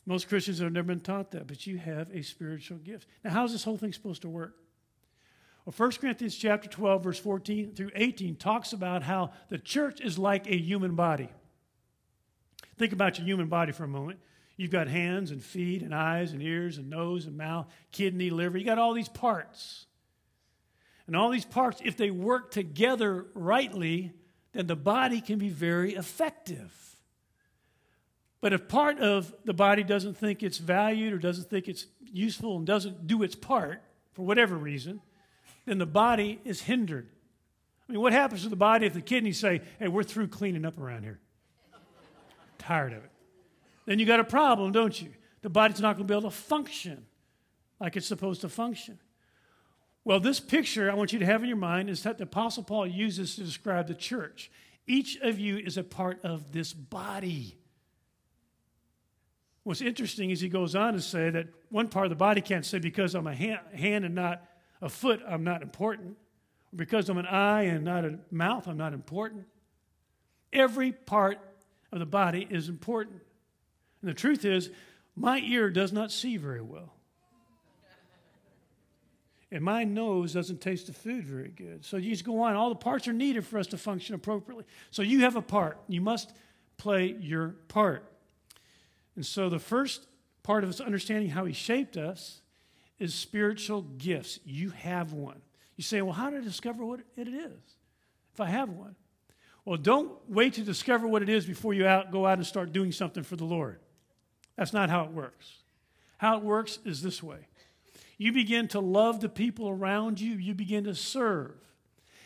Most 0.05 0.29
Christians 0.29 0.59
have 0.59 0.71
never 0.71 0.87
been 0.87 0.99
taught 0.99 1.31
that, 1.31 1.47
but 1.47 1.65
you 1.65 1.77
have 1.77 2.09
a 2.11 2.21
spiritual 2.21 2.77
gift. 2.77 3.07
Now, 3.23 3.31
how's 3.31 3.51
this 3.51 3.63
whole 3.63 3.77
thing 3.77 3.91
supposed 3.91 4.21
to 4.21 4.29
work? 4.29 4.55
Well, 5.65 5.73
1 5.75 5.91
Corinthians 5.93 6.35
chapter 6.35 6.69
12, 6.69 7.03
verse 7.03 7.19
14 7.19 7.73
through 7.73 7.89
18 7.95 8.35
talks 8.35 8.71
about 8.71 9.01
how 9.01 9.31
the 9.49 9.57
church 9.57 9.99
is 9.99 10.19
like 10.19 10.45
a 10.47 10.55
human 10.55 10.93
body. 10.93 11.29
Think 12.77 12.93
about 12.93 13.17
your 13.17 13.25
human 13.25 13.47
body 13.47 13.71
for 13.71 13.83
a 13.83 13.87
moment. 13.87 14.19
You've 14.57 14.71
got 14.71 14.87
hands 14.87 15.31
and 15.31 15.43
feet 15.43 15.81
and 15.81 15.93
eyes 15.93 16.33
and 16.33 16.41
ears 16.41 16.77
and 16.77 16.89
nose 16.89 17.25
and 17.25 17.35
mouth, 17.35 17.67
kidney, 17.91 18.29
liver. 18.29 18.57
You 18.57 18.65
got 18.65 18.77
all 18.77 18.93
these 18.93 19.09
parts. 19.09 19.87
And 21.07 21.15
all 21.15 21.29
these 21.29 21.45
parts, 21.45 21.81
if 21.83 21.97
they 21.97 22.11
work 22.11 22.51
together 22.51 23.25
rightly, 23.33 24.13
then 24.53 24.67
the 24.67 24.75
body 24.75 25.19
can 25.19 25.39
be 25.39 25.49
very 25.49 25.95
effective. 25.95 26.94
But 28.41 28.53
if 28.53 28.67
part 28.67 28.99
of 28.99 29.33
the 29.43 29.53
body 29.53 29.83
doesn't 29.83 30.17
think 30.17 30.43
it's 30.43 30.57
valued 30.57 31.13
or 31.13 31.17
doesn't 31.17 31.49
think 31.49 31.67
it's 31.67 31.87
useful 32.03 32.57
and 32.57 32.65
doesn't 32.65 33.07
do 33.07 33.23
its 33.23 33.35
part 33.35 33.81
for 34.13 34.25
whatever 34.25 34.55
reason, 34.55 35.01
then 35.65 35.77
the 35.77 35.85
body 35.85 36.39
is 36.45 36.61
hindered. 36.61 37.07
I 37.87 37.91
mean, 37.91 38.01
what 38.01 38.13
happens 38.13 38.43
to 38.43 38.49
the 38.49 38.55
body 38.55 38.85
if 38.85 38.93
the 38.93 39.01
kidneys 39.01 39.39
say, 39.39 39.61
hey, 39.79 39.87
we're 39.87 40.03
through 40.03 40.27
cleaning 40.27 40.65
up 40.65 40.79
around 40.79 41.03
here? 41.03 41.19
Tired 42.57 42.93
of 42.93 43.03
it. 43.03 43.11
Then 43.85 43.99
you 43.99 44.05
got 44.05 44.19
a 44.19 44.25
problem, 44.25 44.71
don't 44.71 44.99
you? 44.99 45.09
The 45.41 45.49
body's 45.49 45.79
not 45.79 45.95
going 45.95 46.07
to 46.07 46.11
be 46.11 46.17
able 46.17 46.29
to 46.29 46.35
function 46.35 47.05
like 47.79 47.95
it's 47.95 48.07
supposed 48.07 48.41
to 48.41 48.49
function. 48.49 48.99
Well, 50.03 50.19
this 50.19 50.39
picture 50.39 50.89
I 50.89 50.93
want 50.93 51.13
you 51.13 51.19
to 51.19 51.25
have 51.25 51.41
in 51.41 51.47
your 51.47 51.57
mind 51.57 51.89
is 51.89 52.03
that 52.03 52.17
the 52.17 52.23
Apostle 52.23 52.63
Paul 52.63 52.87
uses 52.87 53.35
to 53.35 53.43
describe 53.43 53.87
the 53.87 53.95
church. 53.95 54.51
Each 54.87 55.17
of 55.17 55.39
you 55.39 55.57
is 55.57 55.77
a 55.77 55.83
part 55.83 56.23
of 56.23 56.51
this 56.51 56.73
body. 56.73 57.57
What's 59.65 59.81
interesting 59.81 60.29
is 60.29 60.39
he 60.39 60.47
goes 60.47 60.75
on 60.75 60.93
to 60.93 61.01
say 61.01 61.31
that 61.31 61.47
one 61.69 61.87
part 61.87 62.05
of 62.05 62.11
the 62.11 62.15
body 62.15 62.39
can't 62.39 62.63
say 62.63 62.77
because 62.77 63.15
I'm 63.15 63.25
a 63.25 63.33
hand, 63.33 64.05
and 64.05 64.13
not 64.13 64.45
a 64.79 64.87
foot, 64.87 65.21
I'm 65.27 65.43
not 65.43 65.63
important. 65.63 66.17
Or 66.71 66.75
because 66.75 67.09
I'm 67.09 67.17
an 67.17 67.25
eye 67.25 67.63
and 67.63 67.83
not 67.83 68.05
a 68.05 68.19
mouth, 68.29 68.67
I'm 68.67 68.77
not 68.77 68.93
important. 68.93 69.45
Every 70.53 70.91
part 70.91 71.39
of 71.91 71.97
the 71.97 72.05
body 72.05 72.47
is 72.47 72.69
important. 72.69 73.23
And 74.01 74.09
the 74.11 74.13
truth 74.13 74.45
is, 74.45 74.69
my 75.15 75.39
ear 75.39 75.71
does 75.71 75.91
not 75.91 76.11
see 76.11 76.37
very 76.37 76.61
well. 76.61 76.93
And 79.51 79.63
my 79.63 79.83
nose 79.83 80.33
doesn't 80.33 80.61
taste 80.61 80.85
the 80.85 80.93
food 80.93 81.25
very 81.25 81.49
good. 81.49 81.83
So 81.83 81.97
you 81.97 82.11
just 82.11 82.23
go 82.23 82.41
on. 82.41 82.55
All 82.55 82.69
the 82.69 82.75
parts 82.75 83.07
are 83.07 83.13
needed 83.13 83.47
for 83.47 83.57
us 83.57 83.65
to 83.67 83.79
function 83.79 84.13
appropriately. 84.13 84.65
So 84.91 85.01
you 85.01 85.21
have 85.21 85.35
a 85.35 85.41
part. 85.41 85.79
You 85.87 86.01
must 86.01 86.33
play 86.77 87.15
your 87.19 87.55
part. 87.67 88.11
And 89.15 89.25
so 89.25 89.49
the 89.49 89.59
first 89.59 90.07
part 90.43 90.63
of 90.63 90.69
us 90.69 90.79
understanding 90.79 91.29
how 91.29 91.45
He 91.45 91.53
shaped 91.53 91.97
us 91.97 92.41
is 92.99 93.13
spiritual 93.13 93.81
gifts. 93.81 94.39
You 94.45 94.69
have 94.71 95.13
one. 95.13 95.41
You 95.75 95.83
say, 95.83 96.01
well, 96.01 96.13
how 96.13 96.29
do 96.29 96.37
I 96.37 96.41
discover 96.41 96.85
what 96.85 97.01
it 97.17 97.27
is 97.27 97.59
if 98.33 98.39
I 98.39 98.47
have 98.47 98.69
one? 98.69 98.95
Well, 99.65 99.77
don't 99.77 100.11
wait 100.29 100.53
to 100.53 100.61
discover 100.61 101.07
what 101.07 101.21
it 101.21 101.29
is 101.29 101.45
before 101.45 101.73
you 101.73 101.87
out, 101.87 102.11
go 102.11 102.25
out 102.25 102.37
and 102.37 102.45
start 102.45 102.71
doing 102.71 102.91
something 102.91 103.23
for 103.23 103.35
the 103.35 103.45
Lord. 103.45 103.79
That's 104.55 104.73
not 104.73 104.89
how 104.89 105.03
it 105.03 105.11
works. 105.11 105.55
How 106.17 106.37
it 106.37 106.43
works 106.43 106.79
is 106.85 107.01
this 107.01 107.21
way 107.21 107.47
you 108.17 108.31
begin 108.31 108.69
to 108.69 108.79
love 108.79 109.19
the 109.19 109.27
people 109.27 109.67
around 109.67 110.21
you, 110.21 110.35
you 110.35 110.53
begin 110.53 110.85
to 110.85 110.95
serve. 110.95 111.51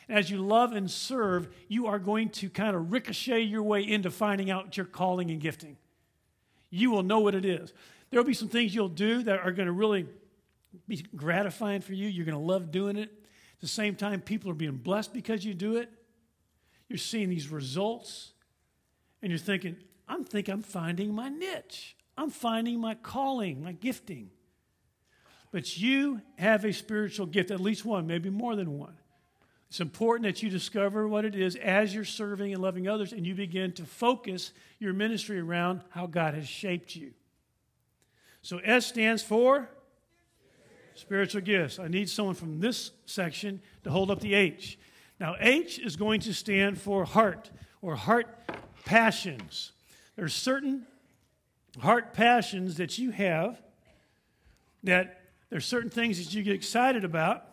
As 0.07 0.29
you 0.29 0.39
love 0.39 0.73
and 0.73 0.89
serve, 0.89 1.47
you 1.67 1.87
are 1.87 1.99
going 1.99 2.29
to 2.29 2.49
kind 2.49 2.75
of 2.75 2.91
ricochet 2.91 3.41
your 3.41 3.63
way 3.63 3.81
into 3.81 4.09
finding 4.11 4.51
out 4.51 4.75
your 4.75 4.85
calling 4.85 5.31
and 5.31 5.39
gifting 5.39 5.77
you 6.69 6.91
will 6.91 7.03
know 7.03 7.19
what 7.19 7.35
it 7.35 7.45
is. 7.45 7.73
There 8.09 8.19
will 8.19 8.27
be 8.27 8.33
some 8.33 8.49
things 8.49 8.73
you'll 8.73 8.89
do 8.89 9.23
that 9.23 9.39
are 9.39 9.51
going 9.51 9.67
to 9.67 9.71
really 9.71 10.07
be 10.87 11.05
gratifying 11.15 11.81
for 11.81 11.93
you. 11.93 12.07
You're 12.07 12.25
going 12.25 12.37
to 12.37 12.43
love 12.43 12.71
doing 12.71 12.97
it. 12.97 13.09
At 13.11 13.61
the 13.61 13.67
same 13.67 13.95
time, 13.95 14.21
people 14.21 14.49
are 14.51 14.55
being 14.55 14.77
blessed 14.77 15.13
because 15.13 15.43
you 15.43 15.53
do 15.53 15.77
it. 15.77 15.89
You're 16.87 16.97
seeing 16.97 17.29
these 17.29 17.49
results, 17.49 18.31
and 19.21 19.29
you're 19.31 19.37
thinking, 19.37 19.75
I'm 20.07 20.23
thinking 20.23 20.53
I'm 20.53 20.63
finding 20.63 21.13
my 21.13 21.29
niche. 21.29 21.95
I'm 22.17 22.31
finding 22.31 22.79
my 22.79 22.95
calling, 22.95 23.63
my 23.63 23.73
gifting. 23.73 24.31
But 25.51 25.77
you 25.77 26.21
have 26.37 26.65
a 26.65 26.73
spiritual 26.73 27.25
gift, 27.25 27.51
at 27.51 27.59
least 27.59 27.85
one, 27.85 28.07
maybe 28.07 28.29
more 28.29 28.55
than 28.55 28.77
one. 28.77 28.95
It's 29.69 29.79
important 29.79 30.23
that 30.23 30.41
you 30.41 30.49
discover 30.49 31.07
what 31.07 31.25
it 31.25 31.35
is 31.35 31.55
as 31.55 31.93
you're 31.93 32.03
serving 32.03 32.53
and 32.53 32.61
loving 32.61 32.87
others, 32.87 33.13
and 33.13 33.25
you 33.25 33.35
begin 33.35 33.71
to 33.73 33.85
focus 33.85 34.51
your 34.79 34.93
ministry 34.93 35.39
around 35.39 35.81
how 35.89 36.07
God 36.07 36.33
has 36.33 36.47
shaped 36.47 36.95
you. 36.95 37.11
So 38.41 38.57
S 38.59 38.87
stands 38.87 39.21
for 39.21 39.69
spiritual 40.95 41.41
gifts. 41.41 41.77
I 41.77 41.87
need 41.87 42.09
someone 42.09 42.33
from 42.33 42.59
this 42.59 42.91
section 43.05 43.61
to 43.83 43.91
hold 43.91 44.09
up 44.09 44.21
the 44.21 44.33
H. 44.33 44.79
Now, 45.19 45.35
H 45.39 45.77
is 45.77 45.95
going 45.95 46.21
to 46.21 46.33
stand 46.33 46.79
for 46.79 47.05
heart 47.05 47.51
or 47.81 47.95
heart 47.95 48.27
passions. 48.85 49.71
There's 50.15 50.33
certain 50.33 50.87
heart 51.79 52.13
passions 52.13 52.77
that 52.77 52.97
you 52.97 53.11
have 53.11 53.61
that 54.83 55.21
there's 55.49 55.65
certain 55.65 55.89
things 55.89 56.17
that 56.23 56.33
you 56.33 56.41
get 56.41 56.53
excited 56.53 57.03
about 57.03 57.45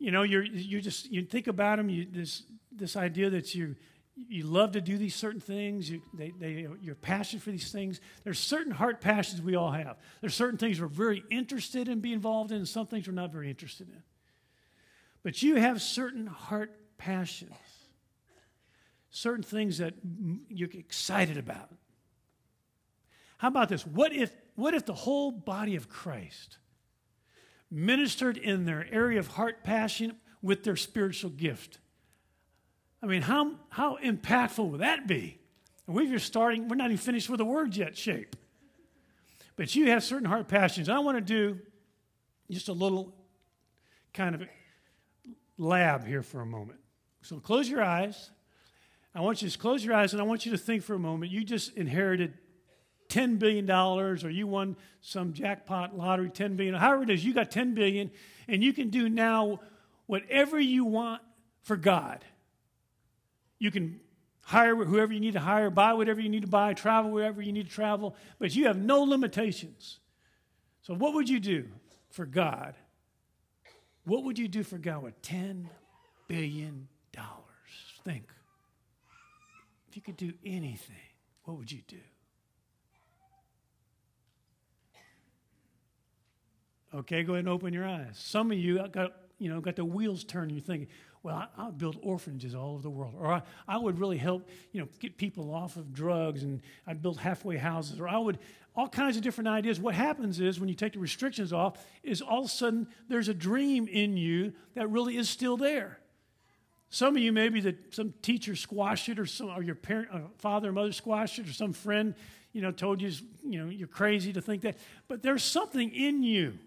you 0.00 0.10
know, 0.10 0.22
you're, 0.22 0.42
you 0.42 0.80
just, 0.80 1.12
you 1.12 1.22
think 1.22 1.46
about 1.46 1.76
them, 1.76 1.90
you, 1.90 2.06
this, 2.10 2.42
this 2.72 2.96
idea 2.96 3.28
that 3.30 3.54
you, 3.54 3.76
you 4.16 4.44
love 4.44 4.72
to 4.72 4.80
do 4.80 4.96
these 4.96 5.14
certain 5.14 5.40
things, 5.40 5.90
you, 5.90 6.02
they, 6.14 6.32
they, 6.38 6.66
you're 6.80 6.94
passionate 6.94 7.42
for 7.42 7.50
these 7.50 7.70
things. 7.70 8.00
There's 8.24 8.38
certain 8.38 8.72
heart 8.72 9.02
passions 9.02 9.42
we 9.42 9.54
all 9.54 9.70
have. 9.70 9.98
There's 10.22 10.34
certain 10.34 10.58
things 10.58 10.80
we're 10.80 10.88
very 10.88 11.22
interested 11.30 11.86
in 11.86 12.00
being 12.00 12.14
involved 12.14 12.50
in, 12.50 12.56
and 12.56 12.68
some 12.68 12.86
things 12.86 13.06
we're 13.06 13.14
not 13.14 13.30
very 13.30 13.50
interested 13.50 13.88
in. 13.88 14.02
But 15.22 15.42
you 15.42 15.56
have 15.56 15.82
certain 15.82 16.26
heart 16.26 16.74
passions, 16.96 17.52
certain 19.10 19.44
things 19.44 19.78
that 19.78 19.94
you're 20.48 20.70
excited 20.72 21.36
about. 21.36 21.70
How 23.36 23.48
about 23.48 23.68
this? 23.68 23.86
What 23.86 24.14
if, 24.14 24.34
what 24.54 24.72
if 24.72 24.86
the 24.86 24.94
whole 24.94 25.30
body 25.30 25.76
of 25.76 25.90
Christ 25.90 26.56
ministered 27.70 28.36
in 28.36 28.64
their 28.64 28.86
area 28.90 29.18
of 29.18 29.28
heart 29.28 29.62
passion 29.62 30.16
with 30.42 30.64
their 30.64 30.76
spiritual 30.76 31.30
gift. 31.30 31.78
I 33.02 33.06
mean, 33.06 33.22
how, 33.22 33.52
how 33.68 33.98
impactful 33.98 34.70
would 34.70 34.80
that 34.80 35.06
be? 35.06 35.38
We're 35.86 36.06
just 36.06 36.26
starting, 36.26 36.68
we're 36.68 36.76
not 36.76 36.86
even 36.86 36.98
finished 36.98 37.28
with 37.28 37.38
the 37.38 37.44
words 37.44 37.76
yet, 37.76 37.96
shape. 37.96 38.36
But 39.56 39.74
you 39.74 39.90
have 39.90 40.04
certain 40.04 40.26
heart 40.26 40.48
passions. 40.48 40.88
I 40.88 40.98
want 41.00 41.18
to 41.18 41.20
do 41.20 41.58
just 42.50 42.68
a 42.68 42.72
little 42.72 43.14
kind 44.14 44.34
of 44.34 44.42
lab 45.58 46.06
here 46.06 46.22
for 46.22 46.40
a 46.40 46.46
moment. 46.46 46.80
So 47.22 47.38
close 47.38 47.68
your 47.68 47.82
eyes. 47.82 48.30
I 49.14 49.20
want 49.20 49.42
you 49.42 49.50
to 49.50 49.58
close 49.58 49.84
your 49.84 49.94
eyes 49.94 50.12
and 50.12 50.22
I 50.22 50.24
want 50.24 50.46
you 50.46 50.52
to 50.52 50.58
think 50.58 50.82
for 50.82 50.94
a 50.94 50.98
moment. 50.98 51.32
You 51.32 51.44
just 51.44 51.76
inherited 51.76 52.34
$10 53.10 53.38
billion 53.38 53.70
or 53.70 54.14
you 54.30 54.46
won 54.46 54.76
some 55.00 55.32
jackpot 55.32 55.96
lottery, 55.96 56.30
10 56.30 56.56
billion, 56.56 56.74
however 56.74 57.02
it 57.02 57.10
is, 57.10 57.24
you 57.24 57.34
got 57.34 57.50
10 57.50 57.74
billion, 57.74 58.10
and 58.48 58.62
you 58.62 58.72
can 58.72 58.88
do 58.88 59.08
now 59.08 59.60
whatever 60.06 60.58
you 60.58 60.84
want 60.84 61.20
for 61.62 61.76
God. 61.76 62.24
You 63.58 63.70
can 63.70 64.00
hire 64.42 64.74
whoever 64.74 65.12
you 65.12 65.20
need 65.20 65.34
to 65.34 65.40
hire, 65.40 65.70
buy 65.70 65.92
whatever 65.92 66.20
you 66.20 66.28
need 66.28 66.42
to 66.42 66.48
buy, 66.48 66.72
travel 66.72 67.10
wherever 67.10 67.42
you 67.42 67.52
need 67.52 67.68
to 67.68 67.74
travel, 67.74 68.16
but 68.38 68.54
you 68.56 68.66
have 68.66 68.78
no 68.78 69.02
limitations. 69.02 69.98
So, 70.82 70.94
what 70.94 71.12
would 71.14 71.28
you 71.28 71.40
do 71.40 71.68
for 72.10 72.24
God? 72.24 72.74
What 74.04 74.24
would 74.24 74.38
you 74.38 74.48
do 74.48 74.62
for 74.62 74.78
God 74.78 75.02
with 75.02 75.20
$10 75.22 75.66
billion? 76.26 76.88
Think. 78.04 78.24
If 79.88 79.96
you 79.96 80.02
could 80.02 80.16
do 80.16 80.32
anything, 80.44 80.96
what 81.44 81.58
would 81.58 81.70
you 81.70 81.82
do? 81.86 81.98
Okay, 86.92 87.22
go 87.22 87.34
ahead 87.34 87.44
and 87.44 87.48
open 87.48 87.72
your 87.72 87.86
eyes. 87.86 88.18
Some 88.18 88.50
of 88.50 88.58
you 88.58 88.84
got, 88.88 89.12
you 89.38 89.48
know, 89.48 89.60
got 89.60 89.76
the 89.76 89.84
wheels 89.84 90.24
turning. 90.24 90.56
You're 90.56 90.64
thinking, 90.64 90.88
well, 91.22 91.48
I, 91.56 91.64
will 91.64 91.72
build 91.72 91.98
orphanages 92.02 92.54
all 92.54 92.72
over 92.72 92.82
the 92.82 92.90
world. 92.90 93.14
Or 93.16 93.32
I, 93.32 93.42
I 93.68 93.76
would 93.76 93.98
really 93.98 94.18
help, 94.18 94.48
you 94.72 94.80
know, 94.80 94.88
get 94.98 95.16
people 95.16 95.54
off 95.54 95.76
of 95.76 95.92
drugs 95.92 96.42
and 96.42 96.62
I'd 96.86 97.00
build 97.00 97.18
halfway 97.18 97.58
houses. 97.58 98.00
Or 98.00 98.08
I 98.08 98.18
would, 98.18 98.38
all 98.74 98.88
kinds 98.88 99.16
of 99.16 99.22
different 99.22 99.48
ideas. 99.48 99.78
What 99.78 99.94
happens 99.94 100.40
is 100.40 100.58
when 100.58 100.68
you 100.68 100.74
take 100.74 100.94
the 100.94 100.98
restrictions 100.98 101.52
off, 101.52 101.84
is 102.02 102.20
all 102.22 102.40
of 102.40 102.46
a 102.46 102.48
sudden 102.48 102.88
there's 103.08 103.28
a 103.28 103.34
dream 103.34 103.86
in 103.86 104.16
you 104.16 104.52
that 104.74 104.90
really 104.90 105.16
is 105.16 105.28
still 105.28 105.56
there. 105.56 105.98
Some 106.88 107.14
of 107.16 107.22
you, 107.22 107.30
maybe 107.30 107.60
that 107.60 107.94
some 107.94 108.14
teacher 108.20 108.56
squashed 108.56 109.08
it, 109.08 109.20
or 109.20 109.26
some, 109.26 109.48
or 109.50 109.62
your 109.62 109.76
parent, 109.76 110.08
uh, 110.12 110.18
father 110.38 110.70
or 110.70 110.72
mother 110.72 110.90
squashed 110.90 111.38
it, 111.38 111.48
or 111.48 111.52
some 111.52 111.72
friend, 111.72 112.16
you 112.52 112.62
know, 112.62 112.72
told 112.72 113.00
you, 113.00 113.12
you 113.44 113.62
know, 113.62 113.70
you're 113.70 113.86
crazy 113.86 114.32
to 114.32 114.40
think 114.40 114.62
that. 114.62 114.76
But 115.06 115.22
there's 115.22 115.44
something 115.44 115.94
in 115.94 116.24
you 116.24 116.58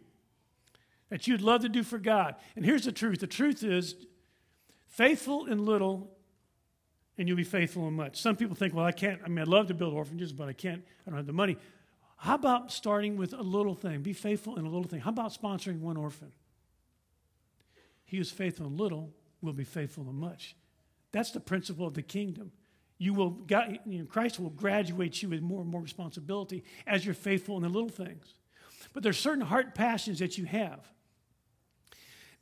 that 1.13 1.27
you'd 1.27 1.41
love 1.41 1.61
to 1.61 1.69
do 1.69 1.83
for 1.83 1.99
God. 1.99 2.33
And 2.55 2.65
here's 2.65 2.85
the 2.85 2.91
truth 2.91 3.19
the 3.19 3.27
truth 3.27 3.63
is, 3.63 3.93
faithful 4.87 5.45
in 5.45 5.63
little, 5.63 6.09
and 7.19 7.27
you'll 7.27 7.37
be 7.37 7.43
faithful 7.43 7.87
in 7.87 7.93
much. 7.93 8.19
Some 8.19 8.35
people 8.35 8.55
think, 8.55 8.73
well, 8.73 8.87
I 8.87 8.93
can't, 8.93 9.21
I 9.23 9.27
mean, 9.27 9.37
I'd 9.37 9.47
love 9.47 9.67
to 9.67 9.75
build 9.75 9.93
orphanages, 9.93 10.33
but 10.33 10.49
I 10.49 10.53
can't, 10.53 10.83
I 11.05 11.11
don't 11.11 11.17
have 11.17 11.27
the 11.27 11.31
money. 11.31 11.55
How 12.17 12.33
about 12.33 12.71
starting 12.71 13.15
with 13.15 13.33
a 13.33 13.43
little 13.43 13.75
thing? 13.75 14.01
Be 14.01 14.13
faithful 14.13 14.57
in 14.57 14.65
a 14.65 14.69
little 14.69 14.87
thing. 14.87 15.01
How 15.01 15.11
about 15.11 15.39
sponsoring 15.39 15.81
one 15.81 15.97
orphan? 15.97 16.31
He 18.05 18.17
who's 18.17 18.31
faithful 18.31 18.65
in 18.65 18.75
little 18.75 19.11
will 19.39 19.53
be 19.53 19.65
faithful 19.65 20.09
in 20.09 20.15
much. 20.15 20.55
That's 21.11 21.29
the 21.29 21.39
principle 21.39 21.85
of 21.85 21.93
the 21.93 22.01
kingdom. 22.01 22.51
You 22.97 23.13
will, 23.13 23.29
God, 23.29 23.77
you 23.85 23.99
know, 23.99 24.05
Christ 24.05 24.39
will 24.39 24.49
graduate 24.49 25.21
you 25.21 25.29
with 25.29 25.43
more 25.43 25.61
and 25.61 25.69
more 25.69 25.81
responsibility 25.81 26.63
as 26.87 27.05
you're 27.05 27.13
faithful 27.13 27.55
in 27.57 27.61
the 27.61 27.69
little 27.69 27.87
things. 27.87 28.33
But 28.93 29.03
there's 29.03 29.19
certain 29.19 29.45
heart 29.45 29.75
passions 29.75 30.17
that 30.17 30.39
you 30.39 30.45
have. 30.45 30.89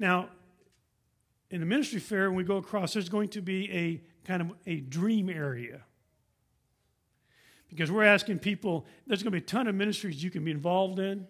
Now, 0.02 0.30
in 1.52 1.60
the 1.60 1.66
ministry 1.68 2.00
fair, 2.00 2.28
when 2.32 2.36
we 2.36 2.44
go 2.44 2.58
across, 2.58 2.94
there's 2.94 3.08
going 3.08 3.30
to 3.30 3.42
be 3.42 3.72
a 3.72 4.02
kind 4.28 4.42
of 4.42 4.52
a 4.66 4.78
dream 4.78 5.30
area. 5.30 5.82
Because 7.70 7.92
we're 7.92 8.04
asking 8.04 8.40
people, 8.40 8.88
there's 9.06 9.22
going 9.22 9.32
to 9.32 9.40
be 9.40 9.44
a 9.44 9.48
ton 9.48 9.68
of 9.68 9.76
ministries 9.76 10.24
you 10.24 10.32
can 10.32 10.44
be 10.44 10.50
involved 10.50 10.98
in 10.98 11.28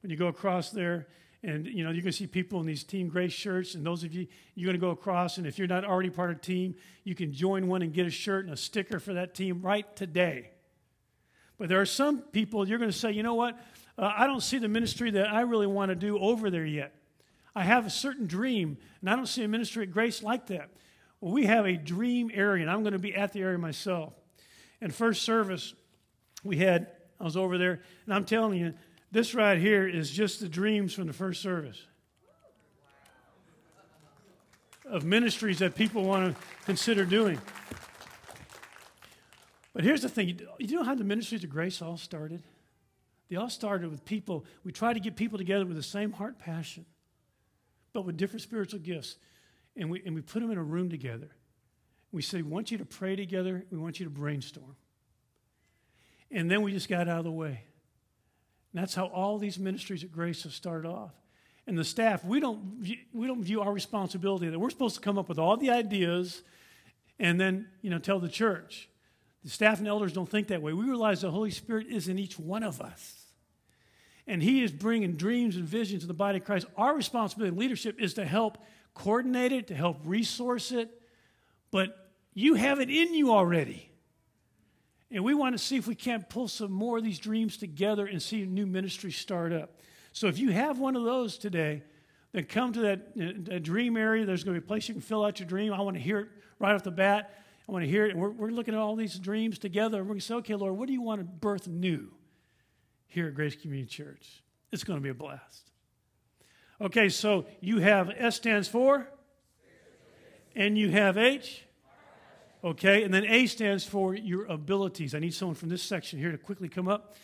when 0.00 0.08
you 0.08 0.16
go 0.16 0.28
across 0.28 0.70
there. 0.70 1.08
And 1.42 1.66
you 1.66 1.84
know, 1.84 1.90
you're 1.90 2.00
going 2.00 2.10
to 2.10 2.12
see 2.12 2.26
people 2.26 2.58
in 2.58 2.64
these 2.64 2.84
Team 2.84 3.08
Grace 3.08 3.34
shirts, 3.34 3.74
and 3.74 3.84
those 3.84 4.02
of 4.02 4.14
you 4.14 4.28
you're 4.54 4.68
going 4.68 4.80
to 4.80 4.80
go 4.80 4.90
across, 4.90 5.36
and 5.36 5.46
if 5.46 5.58
you're 5.58 5.68
not 5.68 5.84
already 5.84 6.08
part 6.08 6.30
of 6.30 6.38
a 6.38 6.40
team, 6.40 6.76
you 7.04 7.14
can 7.14 7.34
join 7.34 7.68
one 7.68 7.82
and 7.82 7.92
get 7.92 8.06
a 8.06 8.10
shirt 8.10 8.46
and 8.46 8.54
a 8.54 8.56
sticker 8.56 8.98
for 8.98 9.12
that 9.12 9.34
team 9.34 9.60
right 9.60 9.94
today. 9.94 10.52
But 11.58 11.68
there 11.68 11.82
are 11.82 11.86
some 11.86 12.22
people 12.22 12.66
you're 12.66 12.78
going 12.78 12.90
to 12.90 12.96
say, 12.96 13.12
you 13.12 13.22
know 13.22 13.34
what? 13.34 13.58
Uh, 13.98 14.10
I 14.16 14.26
don't 14.26 14.42
see 14.42 14.56
the 14.56 14.68
ministry 14.68 15.10
that 15.10 15.30
I 15.30 15.42
really 15.42 15.66
want 15.66 15.90
to 15.90 15.94
do 15.94 16.18
over 16.18 16.48
there 16.48 16.64
yet. 16.64 16.94
I 17.54 17.62
have 17.62 17.86
a 17.86 17.90
certain 17.90 18.26
dream, 18.26 18.78
and 19.00 19.10
I 19.10 19.16
don't 19.16 19.26
see 19.26 19.44
a 19.44 19.48
ministry 19.48 19.84
at 19.84 19.92
Grace 19.92 20.22
like 20.22 20.48
that. 20.48 20.70
Well, 21.20 21.32
we 21.32 21.46
have 21.46 21.66
a 21.66 21.76
dream 21.76 22.30
area, 22.34 22.62
and 22.62 22.70
I'm 22.70 22.82
going 22.82 22.92
to 22.92 22.98
be 22.98 23.14
at 23.14 23.32
the 23.32 23.42
area 23.42 23.58
myself. 23.58 24.12
And 24.80 24.94
first 24.94 25.22
service, 25.22 25.74
we 26.42 26.58
had 26.58 26.88
I 27.20 27.24
was 27.24 27.36
over 27.36 27.58
there, 27.58 27.80
and 28.04 28.14
I'm 28.14 28.24
telling 28.24 28.58
you, 28.58 28.74
this 29.12 29.34
right 29.34 29.58
here 29.58 29.86
is 29.86 30.10
just 30.10 30.40
the 30.40 30.48
dreams 30.48 30.92
from 30.92 31.06
the 31.06 31.12
first 31.12 31.40
service 31.40 31.80
of 34.84 35.04
ministries 35.04 35.60
that 35.60 35.74
people 35.74 36.04
want 36.04 36.34
to 36.34 36.42
consider 36.66 37.04
doing. 37.04 37.40
But 39.72 39.84
here's 39.84 40.02
the 40.02 40.08
thing 40.08 40.40
you 40.58 40.76
know 40.76 40.82
how 40.82 40.94
the 40.94 41.04
ministries 41.04 41.42
of 41.44 41.50
grace 41.50 41.80
all 41.80 41.96
started? 41.96 42.42
They 43.30 43.36
all 43.36 43.48
started 43.48 43.90
with 43.90 44.04
people, 44.04 44.44
we 44.64 44.72
try 44.72 44.92
to 44.92 45.00
get 45.00 45.16
people 45.16 45.38
together 45.38 45.64
with 45.64 45.76
the 45.76 45.82
same 45.82 46.12
heart 46.12 46.38
passion, 46.38 46.84
but 47.94 48.04
with 48.04 48.18
different 48.18 48.42
spiritual 48.42 48.80
gifts. 48.80 49.16
And 49.76 49.90
we, 49.90 50.02
and 50.04 50.14
we 50.14 50.20
put 50.20 50.40
them 50.40 50.50
in 50.50 50.58
a 50.58 50.62
room 50.62 50.90
together. 50.90 51.30
We 52.12 52.20
say, 52.20 52.42
we 52.42 52.50
want 52.50 52.70
you 52.70 52.78
to 52.78 52.84
pray 52.84 53.16
together, 53.16 53.64
we 53.70 53.78
want 53.78 53.98
you 53.98 54.04
to 54.04 54.10
brainstorm. 54.10 54.76
And 56.30 56.50
then 56.50 56.62
we 56.62 56.72
just 56.72 56.88
got 56.88 57.08
out 57.08 57.18
of 57.18 57.24
the 57.24 57.32
way. 57.32 57.62
And 58.72 58.82
that's 58.82 58.94
how 58.94 59.06
all 59.06 59.38
these 59.38 59.58
ministries 59.58 60.04
at 60.04 60.12
Grace 60.12 60.42
have 60.42 60.52
started 60.52 60.88
off. 60.88 61.12
And 61.66 61.78
the 61.78 61.84
staff, 61.84 62.24
we 62.24 62.40
don't, 62.40 62.86
we 63.12 63.26
don't 63.26 63.42
view 63.42 63.62
our 63.62 63.72
responsibility 63.72 64.48
that 64.48 64.58
we're 64.58 64.70
supposed 64.70 64.96
to 64.96 65.00
come 65.00 65.16
up 65.16 65.28
with 65.28 65.38
all 65.38 65.56
the 65.56 65.70
ideas 65.70 66.42
and 67.18 67.40
then, 67.40 67.68
you 67.80 67.90
know, 67.90 67.98
tell 67.98 68.20
the 68.20 68.28
church. 68.28 68.88
The 69.44 69.50
staff 69.50 69.78
and 69.78 69.88
elders 69.88 70.12
don't 70.12 70.28
think 70.28 70.48
that 70.48 70.60
way. 70.60 70.72
We 70.72 70.84
realize 70.84 71.20
the 71.20 71.30
Holy 71.30 71.50
Spirit 71.50 71.86
is 71.88 72.08
in 72.08 72.18
each 72.18 72.38
one 72.38 72.62
of 72.62 72.80
us. 72.80 73.23
And 74.26 74.42
He 74.42 74.62
is 74.62 74.72
bringing 74.72 75.16
dreams 75.16 75.56
and 75.56 75.64
visions 75.64 76.02
to 76.02 76.06
the 76.06 76.14
body 76.14 76.38
of 76.38 76.44
Christ. 76.44 76.66
Our 76.76 76.94
responsibility 76.94 77.54
in 77.54 77.58
leadership 77.58 78.00
is 78.00 78.14
to 78.14 78.24
help 78.24 78.58
coordinate 78.94 79.52
it, 79.52 79.66
to 79.68 79.74
help 79.74 80.00
resource 80.04 80.72
it. 80.72 80.90
But 81.70 82.10
you 82.32 82.54
have 82.54 82.80
it 82.80 82.90
in 82.90 83.14
you 83.14 83.32
already. 83.32 83.90
And 85.10 85.22
we 85.22 85.34
want 85.34 85.56
to 85.56 85.62
see 85.62 85.76
if 85.76 85.86
we 85.86 85.94
can't 85.94 86.28
pull 86.28 86.48
some 86.48 86.72
more 86.72 86.98
of 86.98 87.04
these 87.04 87.18
dreams 87.18 87.56
together 87.56 88.06
and 88.06 88.20
see 88.20 88.42
a 88.42 88.46
new 88.46 88.66
ministry 88.66 89.12
start 89.12 89.52
up. 89.52 89.80
So 90.12 90.26
if 90.26 90.38
you 90.38 90.50
have 90.50 90.78
one 90.78 90.96
of 90.96 91.04
those 91.04 91.38
today, 91.38 91.82
then 92.32 92.44
come 92.44 92.72
to 92.72 92.80
that, 92.80 92.98
uh, 93.20 93.32
that 93.44 93.62
dream 93.62 93.96
area. 93.96 94.24
There's 94.24 94.42
going 94.42 94.56
to 94.56 94.60
be 94.60 94.64
a 94.64 94.66
place 94.66 94.88
you 94.88 94.94
can 94.94 95.02
fill 95.02 95.24
out 95.24 95.38
your 95.38 95.48
dream. 95.48 95.72
I 95.72 95.80
want 95.82 95.96
to 95.96 96.02
hear 96.02 96.18
it 96.20 96.28
right 96.58 96.74
off 96.74 96.82
the 96.82 96.90
bat. 96.90 97.44
I 97.68 97.72
want 97.72 97.84
to 97.84 97.90
hear 97.90 98.06
it. 98.06 98.10
And 98.10 98.20
we're, 98.20 98.30
we're 98.30 98.50
looking 98.50 98.74
at 98.74 98.80
all 98.80 98.96
these 98.96 99.18
dreams 99.18 99.58
together. 99.58 99.98
And 99.98 100.06
we're 100.06 100.14
going 100.14 100.20
to 100.20 100.26
say, 100.26 100.34
okay, 100.34 100.54
Lord, 100.56 100.76
what 100.76 100.88
do 100.88 100.92
you 100.92 101.02
want 101.02 101.20
to 101.20 101.24
birth 101.24 101.68
new 101.68 102.10
here 103.06 103.28
at 103.28 103.34
Grace 103.34 103.56
Community 103.56 103.88
Church? 103.88 104.42
It's 104.72 104.84
going 104.84 104.98
to 104.98 105.02
be 105.02 105.10
a 105.10 105.14
blast. 105.14 105.70
Okay, 106.80 107.08
so 107.08 107.46
you 107.60 107.78
have 107.78 108.10
S 108.16 108.36
stands 108.36 108.66
for, 108.68 109.06
and 110.56 110.76
you 110.76 110.90
have 110.90 111.16
H. 111.16 111.64
Okay, 112.64 113.04
and 113.04 113.12
then 113.12 113.24
A 113.26 113.46
stands 113.46 113.84
for 113.84 114.14
your 114.14 114.46
abilities. 114.46 115.14
I 115.14 115.18
need 115.18 115.34
someone 115.34 115.54
from 115.54 115.68
this 115.68 115.82
section 115.82 116.18
here 116.18 116.32
to 116.32 116.38
quickly 116.38 116.68
come 116.68 116.88
up. 116.88 117.16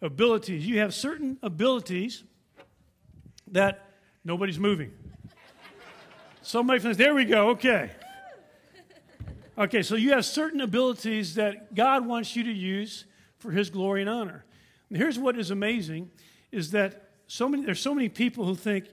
Abilities. 0.00 0.66
You 0.66 0.80
have 0.80 0.94
certain 0.94 1.38
abilities 1.42 2.24
that 3.50 3.90
nobody's 4.24 4.58
moving. 4.58 4.92
Somebody 6.42 6.80
from 6.80 6.90
this, 6.90 6.98
there 6.98 7.14
we 7.14 7.24
go, 7.24 7.50
okay. 7.50 7.90
Okay, 9.56 9.82
so 9.82 9.94
you 9.94 10.10
have 10.10 10.24
certain 10.24 10.60
abilities 10.60 11.36
that 11.36 11.74
God 11.74 12.06
wants 12.06 12.34
you 12.34 12.44
to 12.44 12.52
use 12.52 13.04
for 13.38 13.50
his 13.50 13.70
glory 13.70 14.00
and 14.00 14.10
honor. 14.10 14.44
Here's 14.94 15.18
what 15.18 15.38
is 15.38 15.50
amazing 15.50 16.10
is 16.50 16.72
that 16.72 17.08
so 17.26 17.48
many 17.48 17.64
there's 17.64 17.80
so 17.80 17.94
many 17.94 18.08
people 18.08 18.44
who 18.44 18.54
think 18.54 18.86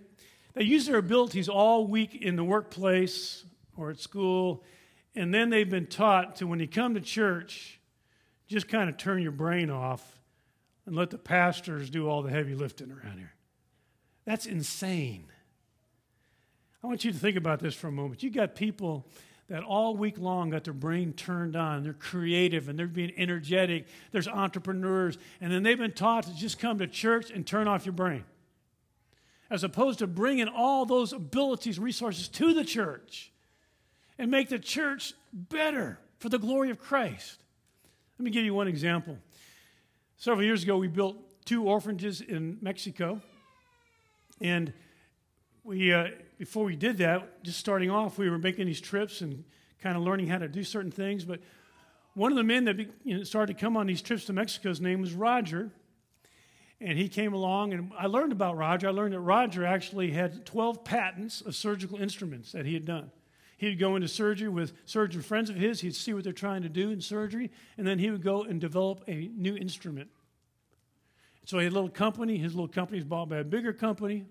they 0.54 0.64
use 0.64 0.86
their 0.86 0.98
abilities 0.98 1.50
all 1.50 1.88
week 1.88 2.16
in 2.16 2.36
the 2.36 2.44
workplace 2.44 3.46
or 3.78 3.90
at 3.90 4.00
school, 4.00 4.64
and 5.16 5.34
then 5.34 5.50
they've 5.50 5.70
been 5.70 5.88
taught 5.88 6.38
to 6.38 6.48
when 6.48 6.60
you 6.60 6.68
come 6.68 6.94
to 6.96 7.02
church, 7.02 7.80
just 8.48 8.68
kind 8.68 8.90
of 8.90 8.98
turn 8.98 9.22
your 9.22 9.32
brain 9.32 9.70
off 9.70 10.20
and 10.86 10.96
let 10.96 11.10
the 11.10 11.18
pastors 11.18 11.90
do 11.90 12.10
all 12.10 12.22
the 12.22 12.32
heavy 12.32 12.56
lifting 12.56 12.92
around 12.92 13.18
here. 13.18 13.34
That's 14.26 14.46
insane. 14.46 15.26
I 16.84 16.88
want 16.88 17.04
you 17.04 17.12
to 17.12 17.18
think 17.18 17.38
about 17.38 17.60
this 17.60 17.76
for 17.76 17.88
a 17.88 17.92
moment. 17.92 18.24
You 18.24 18.30
got 18.30 18.56
people 18.56 19.08
that 19.50 19.64
all 19.64 19.98
week 19.98 20.20
long 20.20 20.52
got 20.52 20.64
their 20.64 20.74
brain 20.74 21.14
turned 21.14 21.56
on. 21.56 21.84
They're 21.84 21.94
creative 21.94 22.70
and 22.70 22.78
they're 22.78 22.88
being 22.88 23.12
energetic. 23.18 23.88
There's 24.12 24.28
entrepreneurs. 24.28 25.18
And 25.42 25.52
then 25.52 25.64
they've 25.64 25.78
been 25.78 25.92
taught 25.92 26.26
to 26.26 26.36
just 26.36 26.60
come 26.60 26.78
to 26.80 26.88
church 26.88 27.32
and 27.32 27.46
turn 27.46 27.68
off 27.68 27.86
your 27.86 27.94
brain. 27.94 28.24
As 29.50 29.64
opposed 29.64 30.00
to 30.00 30.08
bringing 30.08 30.48
all 30.48 30.86
those 30.86 31.14
abilities, 31.14 31.80
resources 31.80 32.28
to 32.30 32.54
the 32.54 32.64
church 32.64 33.32
and 34.20 34.30
make 34.30 34.50
the 34.50 34.60
church 34.60 35.14
better 35.34 35.98
for 36.20 36.30
the 36.30 36.38
glory 36.38 36.70
of 36.70 36.80
Christ. 36.80 37.42
Let 38.20 38.26
me 38.26 38.32
give 38.32 38.46
you 38.46 38.54
one 38.54 38.68
example. 38.68 39.18
Several 40.18 40.46
years 40.46 40.62
ago, 40.62 40.78
we 40.78 40.88
built 40.88 41.18
two 41.46 41.64
orphanages 41.64 42.22
in 42.22 42.60
Mexico. 42.62 43.20
And 44.40 44.72
we, 45.64 45.92
uh, 45.92 46.10
before 46.40 46.64
we 46.64 46.78
did 46.78 46.98
that, 46.98 47.44
just 47.44 47.60
starting 47.60 47.92
off, 47.92 48.18
we 48.18 48.30
were 48.30 48.38
making 48.38 48.66
these 48.66 48.80
trips 48.80 49.20
and 49.20 49.44
kind 49.82 49.98
of 49.98 50.04
learning 50.04 50.28
how 50.28 50.38
to 50.38 50.48
do 50.48 50.64
certain 50.64 50.90
things. 50.90 51.26
But 51.26 51.42
one 52.14 52.32
of 52.32 52.38
the 52.38 52.46
men 52.46 52.64
that 52.66 52.78
be, 52.78 52.88
you 53.04 53.18
know, 53.18 53.24
started 53.24 53.58
to 53.58 53.60
come 53.60 53.76
on 53.76 53.88
these 53.88 54.02
trips 54.02 54.26
to 54.26 54.34
Mexico, 54.34 54.70
his 54.70 54.80
name 54.80 55.02
was 55.02 55.14
Roger. 55.14 55.70
And 56.82 56.98
he 56.98 57.10
came 57.10 57.34
along, 57.34 57.74
and 57.74 57.92
I 57.98 58.08
learned 58.08 58.32
about 58.32 58.56
Roger. 58.56 58.88
I 58.88 58.92
learned 58.92 59.14
that 59.14 59.20
Roger 59.20 59.66
actually 59.66 60.12
had 60.12 60.46
12 60.46 60.86
patents 60.86 61.42
of 61.42 61.54
surgical 61.56 62.02
instruments 62.02 62.54
that 62.54 62.66
he 62.66 62.74
had 62.74 62.86
done. 62.86 63.12
He'd 63.58 63.78
go 63.78 63.98
into 63.98 64.08
surgery 64.08 64.48
with 64.48 64.72
surgeon 64.86 65.22
friends 65.22 65.50
of 65.50 65.58
his, 65.58 65.82
he'd 65.82 65.94
see 65.94 66.14
what 66.14 66.24
they're 66.24 66.32
trying 66.32 66.62
to 66.62 66.70
do 66.70 66.92
in 66.92 67.02
surgery, 67.02 67.52
and 67.78 67.86
then 67.86 68.00
he 68.00 68.10
would 68.10 68.24
go 68.24 68.44
and 68.44 68.62
develop 68.62 69.04
a 69.10 69.30
new 69.36 69.58
instrument. 69.58 70.10
So 71.44 71.58
he 71.58 71.66
had 71.66 71.74
a 71.74 71.76
little 71.76 71.90
company. 71.90 72.38
His 72.38 72.56
little 72.56 72.70
company 72.70 73.00
was 73.00 73.06
bought 73.06 73.28
by 73.28 73.40
a 73.40 73.44
bigger 73.44 73.74
company. 73.74 74.24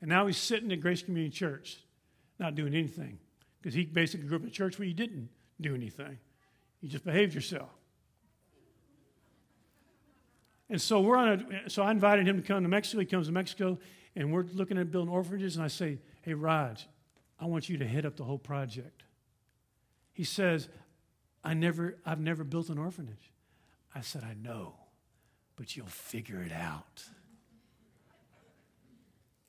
And 0.00 0.08
now 0.08 0.26
he's 0.26 0.36
sitting 0.36 0.70
at 0.72 0.80
Grace 0.80 1.02
Community 1.02 1.34
Church, 1.34 1.78
not 2.38 2.54
doing 2.54 2.74
anything. 2.74 3.18
Because 3.60 3.74
he 3.74 3.84
basically 3.84 4.26
grew 4.26 4.36
up 4.36 4.42
in 4.42 4.48
a 4.48 4.52
church 4.52 4.78
where 4.78 4.86
you 4.86 4.94
didn't 4.94 5.28
do 5.60 5.74
anything, 5.74 6.18
you 6.80 6.88
just 6.88 7.04
behaved 7.04 7.34
yourself. 7.34 7.70
And 10.68 10.80
so 10.80 11.00
we're 11.00 11.16
on 11.16 11.46
a, 11.64 11.70
so 11.70 11.82
I 11.82 11.90
invited 11.90 12.26
him 12.26 12.36
to 12.36 12.46
come 12.46 12.62
to 12.62 12.68
Mexico. 12.68 13.00
He 13.00 13.06
comes 13.06 13.26
to 13.28 13.32
Mexico, 13.32 13.78
and 14.16 14.32
we're 14.32 14.44
looking 14.52 14.78
at 14.78 14.90
building 14.90 15.12
orphanages. 15.12 15.56
And 15.56 15.64
I 15.64 15.68
say, 15.68 15.98
Hey, 16.22 16.34
Rog, 16.34 16.78
I 17.38 17.46
want 17.46 17.68
you 17.68 17.78
to 17.78 17.86
head 17.86 18.04
up 18.04 18.16
the 18.16 18.24
whole 18.24 18.38
project. 18.38 19.04
He 20.12 20.24
says, 20.24 20.68
I 21.44 21.54
never, 21.54 21.98
I've 22.04 22.18
never 22.20 22.42
built 22.42 22.68
an 22.68 22.78
orphanage. 22.78 23.30
I 23.94 24.00
said, 24.00 24.24
I 24.24 24.34
know, 24.34 24.74
but 25.54 25.76
you'll 25.76 25.86
figure 25.86 26.42
it 26.42 26.52
out. 26.52 27.04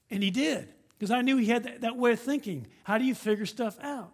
And 0.09 0.23
he 0.23 0.31
did, 0.31 0.69
because 0.97 1.11
I 1.11 1.21
knew 1.21 1.37
he 1.37 1.47
had 1.47 1.63
that, 1.63 1.81
that, 1.81 1.97
way 1.97 2.13
of 2.13 2.19
thinking. 2.19 2.67
How 2.83 2.97
do 2.97 3.05
you 3.05 3.15
figure 3.15 3.45
stuff 3.45 3.77
out? 3.81 4.13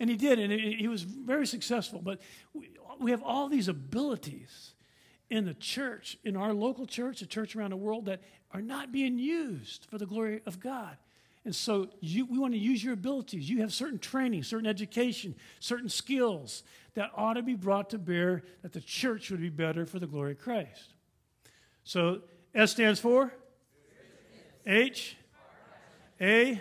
And 0.00 0.08
he 0.10 0.16
did, 0.16 0.38
and 0.38 0.52
he 0.52 0.88
was 0.88 1.02
very 1.02 1.46
successful. 1.46 2.00
But 2.02 2.20
we, 2.52 2.70
we 3.00 3.10
have 3.10 3.22
all 3.22 3.48
these 3.48 3.68
abilities 3.68 4.74
in 5.30 5.44
the 5.44 5.54
church, 5.54 6.16
in 6.24 6.36
our 6.36 6.52
local 6.52 6.86
church, 6.86 7.20
the 7.20 7.26
church 7.26 7.54
around 7.54 7.70
the 7.70 7.76
world, 7.76 8.06
that 8.06 8.22
are 8.52 8.62
not 8.62 8.92
being 8.92 9.18
used 9.18 9.86
for 9.90 9.98
the 9.98 10.06
glory 10.06 10.40
of 10.46 10.58
God. 10.58 10.96
And 11.44 11.54
so 11.54 11.88
you, 12.00 12.26
we 12.26 12.38
want 12.38 12.54
to 12.54 12.58
use 12.58 12.82
your 12.82 12.94
abilities. 12.94 13.48
You 13.48 13.60
have 13.60 13.72
certain 13.72 13.98
training, 13.98 14.42
certain 14.42 14.66
education, 14.66 15.34
certain 15.60 15.88
skills 15.88 16.62
that 16.94 17.10
ought 17.16 17.34
to 17.34 17.42
be 17.42 17.54
brought 17.54 17.90
to 17.90 17.98
bear 17.98 18.42
that 18.62 18.72
the 18.72 18.80
church 18.80 19.30
would 19.30 19.40
be 19.40 19.48
better 19.48 19.86
for 19.86 19.98
the 19.98 20.06
glory 20.06 20.32
of 20.32 20.38
Christ. 20.38 20.94
So 21.84 22.20
S 22.54 22.72
stands 22.72 23.00
for 23.00 23.32
H 24.66 25.16
a. 26.20 26.60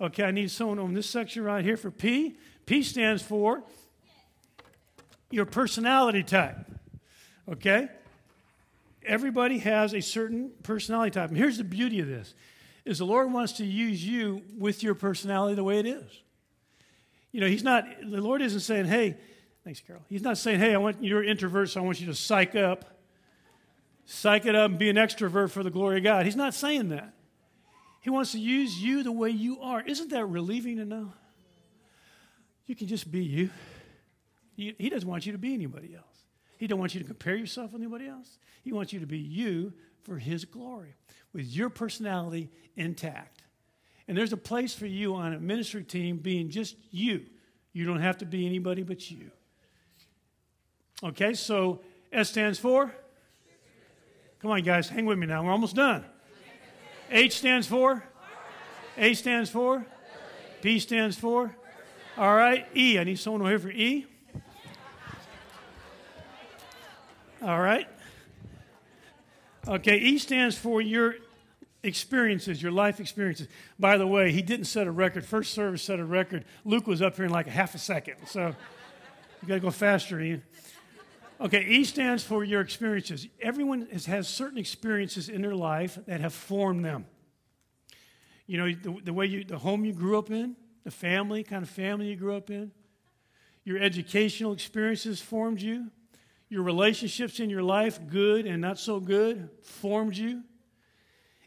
Okay, 0.00 0.24
I 0.24 0.30
need 0.30 0.50
someone 0.50 0.78
on 0.78 0.94
this 0.94 1.08
section 1.08 1.42
right 1.42 1.64
here 1.64 1.76
for 1.76 1.90
P. 1.90 2.36
P 2.66 2.82
stands 2.82 3.22
for 3.22 3.62
your 5.30 5.46
personality 5.46 6.22
type. 6.22 6.56
Okay? 7.48 7.88
Everybody 9.04 9.58
has 9.58 9.94
a 9.94 10.00
certain 10.00 10.50
personality 10.62 11.12
type. 11.12 11.28
And 11.30 11.38
here's 11.38 11.58
the 11.58 11.64
beauty 11.64 12.00
of 12.00 12.08
this 12.08 12.34
is 12.84 12.98
the 12.98 13.06
Lord 13.06 13.32
wants 13.32 13.54
to 13.54 13.64
use 13.64 14.06
you 14.06 14.42
with 14.56 14.82
your 14.82 14.94
personality 14.94 15.54
the 15.54 15.64
way 15.64 15.78
it 15.78 15.86
is. 15.86 16.22
You 17.32 17.40
know, 17.40 17.48
he's 17.48 17.64
not 17.64 17.84
the 18.00 18.20
Lord 18.20 18.42
isn't 18.42 18.60
saying, 18.60 18.86
"Hey, 18.86 19.16
thanks 19.64 19.80
Carol." 19.80 20.02
He's 20.08 20.22
not 20.22 20.38
saying, 20.38 20.60
"Hey, 20.60 20.72
I 20.72 20.78
want 20.78 21.02
you're 21.02 21.24
introvert, 21.24 21.68
so 21.70 21.80
I 21.80 21.84
want 21.84 22.00
you 22.00 22.06
to 22.06 22.14
psych 22.14 22.54
up." 22.54 22.84
Psych 24.08 24.46
it 24.46 24.54
up 24.54 24.70
and 24.70 24.78
be 24.78 24.88
an 24.88 24.94
extrovert 24.94 25.50
for 25.50 25.64
the 25.64 25.70
glory 25.70 25.98
of 25.98 26.04
God. 26.04 26.26
He's 26.26 26.36
not 26.36 26.54
saying 26.54 26.90
that. 26.90 27.12
He 28.06 28.10
wants 28.10 28.30
to 28.30 28.38
use 28.38 28.80
you 28.80 29.02
the 29.02 29.10
way 29.10 29.30
you 29.30 29.60
are. 29.60 29.82
Isn't 29.82 30.10
that 30.10 30.26
relieving 30.26 30.76
to 30.76 30.84
know? 30.84 31.12
You 32.66 32.76
can 32.76 32.86
just 32.86 33.10
be 33.10 33.24
you. 33.24 33.50
He 34.54 34.88
doesn't 34.88 35.08
want 35.08 35.26
you 35.26 35.32
to 35.32 35.38
be 35.38 35.52
anybody 35.52 35.96
else. 35.96 36.22
He 36.56 36.68
don't 36.68 36.78
want 36.78 36.94
you 36.94 37.00
to 37.00 37.06
compare 37.06 37.34
yourself 37.34 37.72
with 37.72 37.82
anybody 37.82 38.06
else. 38.06 38.38
He 38.62 38.72
wants 38.72 38.92
you 38.92 39.00
to 39.00 39.08
be 39.08 39.18
you 39.18 39.72
for 40.04 40.18
his 40.18 40.44
glory, 40.44 40.94
with 41.32 41.46
your 41.46 41.68
personality 41.68 42.48
intact. 42.76 43.42
And 44.06 44.16
there's 44.16 44.32
a 44.32 44.36
place 44.36 44.72
for 44.72 44.86
you 44.86 45.16
on 45.16 45.32
a 45.32 45.40
ministry 45.40 45.82
team 45.82 46.18
being 46.18 46.48
just 46.48 46.76
you. 46.92 47.26
You 47.72 47.86
don't 47.86 48.02
have 48.02 48.18
to 48.18 48.24
be 48.24 48.46
anybody 48.46 48.84
but 48.84 49.10
you. 49.10 49.32
Okay, 51.02 51.34
so 51.34 51.80
S 52.12 52.30
stands 52.30 52.60
for 52.60 52.94
Come 54.38 54.52
on, 54.52 54.62
guys, 54.62 54.88
hang 54.88 55.06
with 55.06 55.18
me 55.18 55.26
now. 55.26 55.42
We're 55.42 55.50
almost 55.50 55.74
done. 55.74 56.04
H 57.10 57.38
stands 57.38 57.66
for? 57.66 58.04
A 58.96 59.14
stands 59.14 59.50
for? 59.50 59.86
P 60.62 60.78
stands 60.78 61.16
for? 61.16 61.54
All 62.16 62.34
right, 62.34 62.66
E. 62.74 62.98
I 62.98 63.04
need 63.04 63.18
someone 63.18 63.42
over 63.42 63.50
here 63.50 63.58
for 63.58 63.70
E. 63.70 64.06
All 67.42 67.60
right. 67.60 67.86
Okay, 69.68 69.98
E 69.98 70.18
stands 70.18 70.56
for 70.56 70.80
your 70.80 71.16
experiences, 71.82 72.62
your 72.62 72.72
life 72.72 73.00
experiences. 73.00 73.48
By 73.78 73.98
the 73.98 74.06
way, 74.06 74.32
he 74.32 74.42
didn't 74.42 74.66
set 74.66 74.86
a 74.86 74.90
record. 74.90 75.24
First 75.24 75.52
service 75.52 75.82
set 75.82 76.00
a 76.00 76.04
record. 76.04 76.44
Luke 76.64 76.86
was 76.86 77.02
up 77.02 77.16
here 77.16 77.26
in 77.26 77.30
like 77.30 77.46
a 77.46 77.50
half 77.50 77.74
a 77.74 77.78
second. 77.78 78.16
So 78.26 78.54
you 79.42 79.48
got 79.48 79.54
to 79.54 79.60
go 79.60 79.70
faster, 79.70 80.20
Ian. 80.20 80.42
Okay, 81.38 81.66
E 81.66 81.84
stands 81.84 82.24
for 82.24 82.44
your 82.44 82.62
experiences. 82.62 83.28
Everyone 83.40 83.86
has, 83.92 84.06
has 84.06 84.26
certain 84.26 84.56
experiences 84.56 85.28
in 85.28 85.42
their 85.42 85.54
life 85.54 85.98
that 86.06 86.20
have 86.20 86.32
formed 86.32 86.84
them. 86.84 87.04
You 88.46 88.58
know, 88.58 88.72
the, 88.72 89.00
the 89.04 89.12
way 89.12 89.26
you, 89.26 89.44
the 89.44 89.58
home 89.58 89.84
you 89.84 89.92
grew 89.92 90.18
up 90.18 90.30
in, 90.30 90.56
the 90.84 90.90
family, 90.90 91.42
kind 91.42 91.62
of 91.62 91.68
family 91.68 92.06
you 92.06 92.16
grew 92.16 92.36
up 92.36 92.48
in, 92.48 92.72
your 93.64 93.78
educational 93.78 94.52
experiences 94.52 95.20
formed 95.20 95.60
you, 95.60 95.90
your 96.48 96.62
relationships 96.62 97.38
in 97.38 97.50
your 97.50 97.62
life, 97.62 97.98
good 98.08 98.46
and 98.46 98.62
not 98.62 98.78
so 98.78 99.00
good, 99.00 99.50
formed 99.62 100.16
you. 100.16 100.42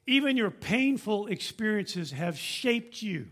Even 0.05 0.37
your 0.37 0.51
painful 0.51 1.27
experiences 1.27 2.11
have 2.11 2.37
shaped 2.37 3.01
you. 3.01 3.27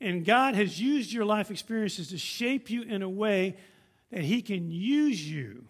And 0.00 0.24
God 0.24 0.54
has 0.56 0.80
used 0.80 1.12
your 1.12 1.24
life 1.24 1.50
experiences 1.50 2.08
to 2.08 2.18
shape 2.18 2.70
you 2.70 2.82
in 2.82 3.02
a 3.02 3.08
way 3.08 3.56
that 4.10 4.24
He 4.24 4.42
can 4.42 4.70
use 4.70 5.30
you 5.30 5.66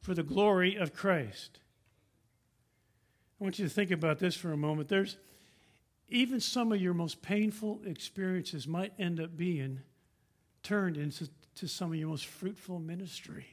for 0.00 0.14
the 0.14 0.22
glory 0.22 0.76
of 0.76 0.94
Christ. 0.94 1.60
I 3.40 3.44
want 3.44 3.58
you 3.58 3.66
to 3.66 3.70
think 3.72 3.90
about 3.90 4.18
this 4.18 4.36
for 4.36 4.52
a 4.52 4.56
moment. 4.56 4.88
There's 4.88 5.16
even 6.08 6.40
some 6.40 6.72
of 6.72 6.80
your 6.80 6.94
most 6.94 7.22
painful 7.22 7.80
experiences 7.86 8.68
might 8.68 8.92
end 8.98 9.18
up 9.18 9.36
being 9.36 9.80
turned 10.62 10.96
into 10.96 11.28
to 11.56 11.66
some 11.66 11.92
of 11.92 11.98
your 11.98 12.08
most 12.08 12.26
fruitful 12.26 12.78
ministry. 12.78 13.46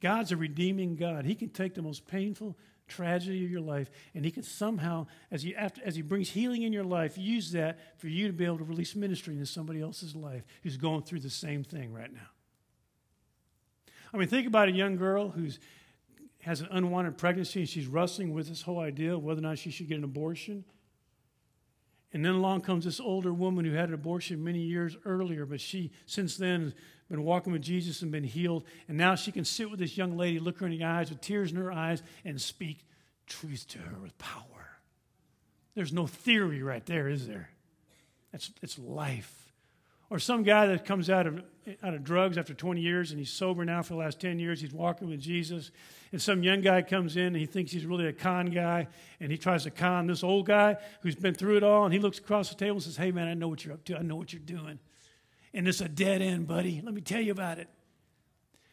God's 0.00 0.32
a 0.32 0.36
redeeming 0.36 0.96
God. 0.96 1.24
He 1.24 1.34
can 1.34 1.48
take 1.48 1.74
the 1.74 1.82
most 1.82 2.06
painful 2.06 2.56
tragedy 2.88 3.44
of 3.44 3.50
your 3.50 3.60
life 3.60 3.90
and 4.14 4.24
He 4.24 4.30
can 4.30 4.42
somehow, 4.42 5.06
as 5.30 5.42
He, 5.42 5.54
after, 5.54 5.80
as 5.84 5.94
he 5.96 6.02
brings 6.02 6.30
healing 6.30 6.62
in 6.62 6.72
your 6.72 6.84
life, 6.84 7.16
use 7.16 7.52
that 7.52 7.78
for 7.98 8.08
you 8.08 8.26
to 8.26 8.32
be 8.32 8.44
able 8.44 8.58
to 8.58 8.64
release 8.64 8.94
ministry 8.96 9.34
into 9.34 9.46
somebody 9.46 9.80
else's 9.80 10.16
life 10.16 10.44
who's 10.62 10.76
going 10.76 11.02
through 11.02 11.20
the 11.20 11.30
same 11.30 11.64
thing 11.64 11.92
right 11.92 12.12
now. 12.12 12.28
I 14.12 14.16
mean, 14.16 14.28
think 14.28 14.46
about 14.46 14.68
a 14.68 14.72
young 14.72 14.96
girl 14.96 15.28
who's 15.28 15.58
has 16.42 16.60
an 16.60 16.68
unwanted 16.70 17.18
pregnancy 17.18 17.60
and 17.60 17.68
she's 17.68 17.86
wrestling 17.86 18.32
with 18.32 18.48
this 18.48 18.62
whole 18.62 18.78
idea 18.78 19.14
of 19.14 19.22
whether 19.22 19.40
or 19.40 19.42
not 19.42 19.58
she 19.58 19.70
should 19.70 19.88
get 19.88 19.98
an 19.98 20.04
abortion. 20.04 20.64
And 22.12 22.24
then 22.24 22.32
along 22.32 22.62
comes 22.62 22.84
this 22.84 23.00
older 23.00 23.32
woman 23.32 23.64
who 23.64 23.72
had 23.72 23.88
an 23.88 23.94
abortion 23.94 24.42
many 24.42 24.60
years 24.60 24.96
earlier, 25.04 25.44
but 25.44 25.60
she, 25.60 25.90
since 26.06 26.36
then, 26.36 26.62
has 26.62 26.74
been 27.10 27.22
walking 27.22 27.52
with 27.52 27.62
Jesus 27.62 28.00
and 28.00 28.10
been 28.10 28.24
healed. 28.24 28.64
And 28.88 28.96
now 28.96 29.14
she 29.14 29.30
can 29.30 29.44
sit 29.44 29.70
with 29.70 29.78
this 29.78 29.96
young 29.96 30.16
lady, 30.16 30.38
look 30.38 30.58
her 30.60 30.66
in 30.66 30.72
the 30.72 30.84
eyes 30.84 31.10
with 31.10 31.20
tears 31.20 31.50
in 31.50 31.58
her 31.58 31.70
eyes, 31.70 32.02
and 32.24 32.40
speak 32.40 32.86
truth 33.26 33.66
to 33.68 33.78
her 33.78 33.98
with 34.00 34.16
power. 34.16 34.80
There's 35.74 35.92
no 35.92 36.06
theory 36.06 36.62
right 36.62 36.84
there, 36.86 37.08
is 37.08 37.26
there? 37.26 37.50
It's, 38.32 38.50
it's 38.62 38.78
life. 38.78 39.47
Or 40.10 40.18
some 40.18 40.42
guy 40.42 40.66
that 40.66 40.86
comes 40.86 41.10
out 41.10 41.26
of, 41.26 41.42
out 41.82 41.92
of 41.92 42.02
drugs 42.02 42.38
after 42.38 42.54
20 42.54 42.80
years 42.80 43.10
and 43.10 43.18
he's 43.18 43.30
sober 43.30 43.64
now 43.64 43.82
for 43.82 43.92
the 43.92 43.98
last 43.98 44.20
10 44.20 44.38
years, 44.38 44.60
he's 44.60 44.72
walking 44.72 45.08
with 45.08 45.20
Jesus. 45.20 45.70
And 46.12 46.22
some 46.22 46.42
young 46.42 46.62
guy 46.62 46.80
comes 46.80 47.16
in 47.16 47.26
and 47.26 47.36
he 47.36 47.44
thinks 47.44 47.72
he's 47.72 47.84
really 47.84 48.06
a 48.06 48.12
con 48.12 48.46
guy 48.46 48.88
and 49.20 49.30
he 49.30 49.36
tries 49.36 49.64
to 49.64 49.70
con 49.70 50.06
this 50.06 50.24
old 50.24 50.46
guy 50.46 50.76
who's 51.02 51.14
been 51.14 51.34
through 51.34 51.58
it 51.58 51.62
all. 51.62 51.84
And 51.84 51.92
he 51.92 52.00
looks 52.00 52.18
across 52.18 52.48
the 52.48 52.54
table 52.54 52.76
and 52.76 52.82
says, 52.82 52.96
Hey, 52.96 53.10
man, 53.10 53.28
I 53.28 53.34
know 53.34 53.48
what 53.48 53.64
you're 53.64 53.74
up 53.74 53.84
to. 53.84 53.98
I 53.98 54.02
know 54.02 54.16
what 54.16 54.32
you're 54.32 54.40
doing. 54.40 54.78
And 55.52 55.68
it's 55.68 55.82
a 55.82 55.88
dead 55.88 56.22
end, 56.22 56.46
buddy. 56.46 56.80
Let 56.82 56.94
me 56.94 57.02
tell 57.02 57.20
you 57.20 57.32
about 57.32 57.58
it. 57.58 57.68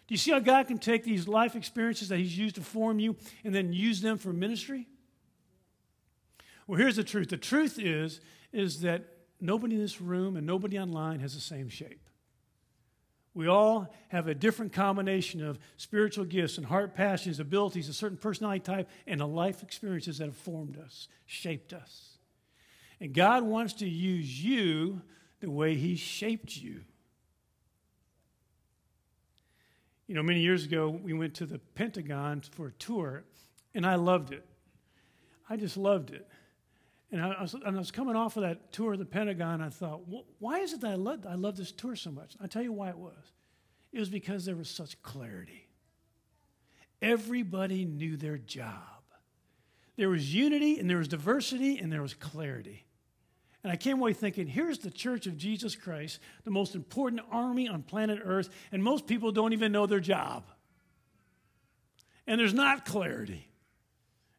Do 0.07 0.13
you 0.13 0.17
see 0.17 0.31
how 0.31 0.39
God 0.39 0.67
can 0.67 0.77
take 0.77 1.03
these 1.03 1.27
life 1.27 1.55
experiences 1.55 2.09
that 2.09 2.19
He's 2.19 2.37
used 2.37 2.55
to 2.55 2.61
form 2.61 2.99
you 2.99 3.15
and 3.43 3.53
then 3.53 3.73
use 3.73 4.01
them 4.01 4.17
for 4.17 4.31
ministry? 4.31 4.87
Well, 6.67 6.79
here's 6.79 6.95
the 6.95 7.03
truth. 7.03 7.29
The 7.29 7.37
truth 7.37 7.79
is, 7.79 8.21
is 8.53 8.81
that 8.81 9.03
nobody 9.45 9.75
in 9.75 9.81
this 9.81 10.01
room 10.01 10.37
and 10.37 10.45
nobody 10.45 10.79
online 10.79 11.19
has 11.19 11.33
the 11.33 11.41
same 11.41 11.69
shape. 11.69 12.09
We 13.33 13.47
all 13.47 13.93
have 14.07 14.27
a 14.27 14.33
different 14.33 14.71
combination 14.71 15.45
of 15.45 15.59
spiritual 15.75 16.23
gifts 16.23 16.57
and 16.57 16.65
heart 16.65 16.95
passions, 16.95 17.39
abilities, 17.39 17.89
a 17.89 17.93
certain 17.93 18.17
personality 18.17 18.61
type, 18.61 18.89
and 19.05 19.19
the 19.19 19.27
life 19.27 19.61
experiences 19.61 20.19
that 20.19 20.25
have 20.25 20.37
formed 20.37 20.77
us, 20.77 21.09
shaped 21.25 21.73
us. 21.73 22.17
And 23.01 23.13
God 23.13 23.43
wants 23.43 23.73
to 23.73 23.89
use 23.89 24.41
you 24.41 25.01
the 25.41 25.51
way 25.51 25.75
He 25.75 25.97
shaped 25.97 26.55
you. 26.55 26.81
You 30.07 30.15
know, 30.15 30.23
many 30.23 30.39
years 30.39 30.63
ago, 30.63 30.89
we 30.89 31.11
went 31.11 31.33
to 31.35 31.45
the 31.45 31.59
Pentagon 31.59 32.41
for 32.51 32.67
a 32.67 32.71
tour, 32.73 33.25
and 33.73 33.85
I 33.85 33.95
loved 33.95 34.31
it. 34.31 34.45
I 35.49 35.57
just 35.57 35.75
loved 35.75 36.11
it. 36.11 36.25
And 37.15 37.23
I, 37.23 37.41
was, 37.41 37.53
and 37.53 37.77
I 37.77 37.79
was 37.79 37.91
coming 37.91 38.17
off 38.17 38.35
of 38.35 38.43
that 38.43 38.73
tour 38.73 38.91
of 38.91 38.99
the 38.99 39.05
Pentagon. 39.05 39.61
I 39.61 39.69
thought, 39.69 40.01
why 40.39 40.59
is 40.59 40.73
it 40.73 40.81
that 40.81 40.91
I 40.91 40.95
love, 40.95 41.25
I 41.25 41.35
love 41.35 41.55
this 41.55 41.71
tour 41.71 41.95
so 41.95 42.11
much? 42.11 42.35
I'll 42.41 42.49
tell 42.49 42.61
you 42.61 42.73
why 42.73 42.89
it 42.89 42.97
was. 42.97 43.31
It 43.93 43.99
was 44.01 44.09
because 44.09 44.43
there 44.43 44.57
was 44.57 44.69
such 44.69 45.01
clarity. 45.01 45.69
Everybody 47.01 47.85
knew 47.85 48.17
their 48.17 48.37
job. 48.37 48.81
There 49.95 50.09
was 50.09 50.35
unity, 50.35 50.77
and 50.77 50.89
there 50.89 50.97
was 50.97 51.07
diversity, 51.07 51.79
and 51.79 51.89
there 51.89 52.01
was 52.01 52.13
clarity. 52.13 52.85
And 53.63 53.71
I 53.71 53.77
came 53.77 53.99
away 53.99 54.11
thinking, 54.11 54.45
here's 54.45 54.79
the 54.79 54.91
church 54.91 55.25
of 55.25 55.37
Jesus 55.37 55.73
Christ, 55.73 56.19
the 56.43 56.51
most 56.51 56.75
important 56.75 57.21
army 57.31 57.69
on 57.69 57.81
planet 57.81 58.19
Earth, 58.25 58.49
and 58.73 58.83
most 58.83 59.07
people 59.07 59.31
don't 59.31 59.53
even 59.53 59.71
know 59.71 59.85
their 59.85 60.01
job. 60.01 60.43
And 62.27 62.41
there's 62.41 62.53
not 62.53 62.83
clarity, 62.83 63.47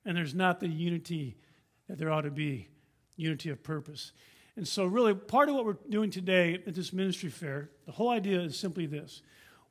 and 0.04 0.14
there's 0.14 0.34
not 0.34 0.60
the 0.60 0.68
unity 0.68 1.38
that 1.88 1.98
there 1.98 2.10
ought 2.10 2.22
to 2.22 2.30
be 2.30 2.68
unity 3.16 3.50
of 3.50 3.62
purpose. 3.62 4.12
And 4.56 4.66
so, 4.66 4.86
really, 4.86 5.14
part 5.14 5.48
of 5.48 5.54
what 5.54 5.64
we're 5.64 5.76
doing 5.88 6.10
today 6.10 6.54
at 6.66 6.74
this 6.74 6.92
ministry 6.92 7.28
fair, 7.28 7.70
the 7.84 7.92
whole 7.92 8.08
idea 8.10 8.40
is 8.40 8.58
simply 8.58 8.86
this 8.86 9.22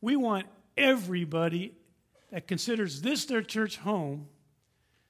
we 0.01 0.15
want 0.15 0.45
everybody 0.77 1.73
that 2.31 2.47
considers 2.47 3.01
this 3.01 3.25
their 3.25 3.41
church 3.41 3.77
home 3.77 4.27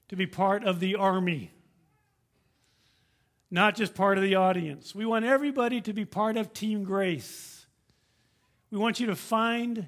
to 0.08 0.16
be 0.16 0.28
part 0.28 0.64
of 0.64 0.80
the 0.80 0.96
army, 0.96 1.52
not 3.50 3.76
just 3.76 3.96
part 3.96 4.18
of 4.18 4.24
the 4.24 4.36
audience. 4.36 4.94
We 4.94 5.06
want 5.06 5.26
everybody 5.26 5.82
to 5.82 5.94
be 5.94 6.06
part 6.06 6.38
of 6.38 6.54
Team 6.54 6.84
Grace. 6.84 7.66
We 8.72 8.78
want 8.78 9.00
you 9.00 9.08
to 9.08 9.16
find 9.16 9.88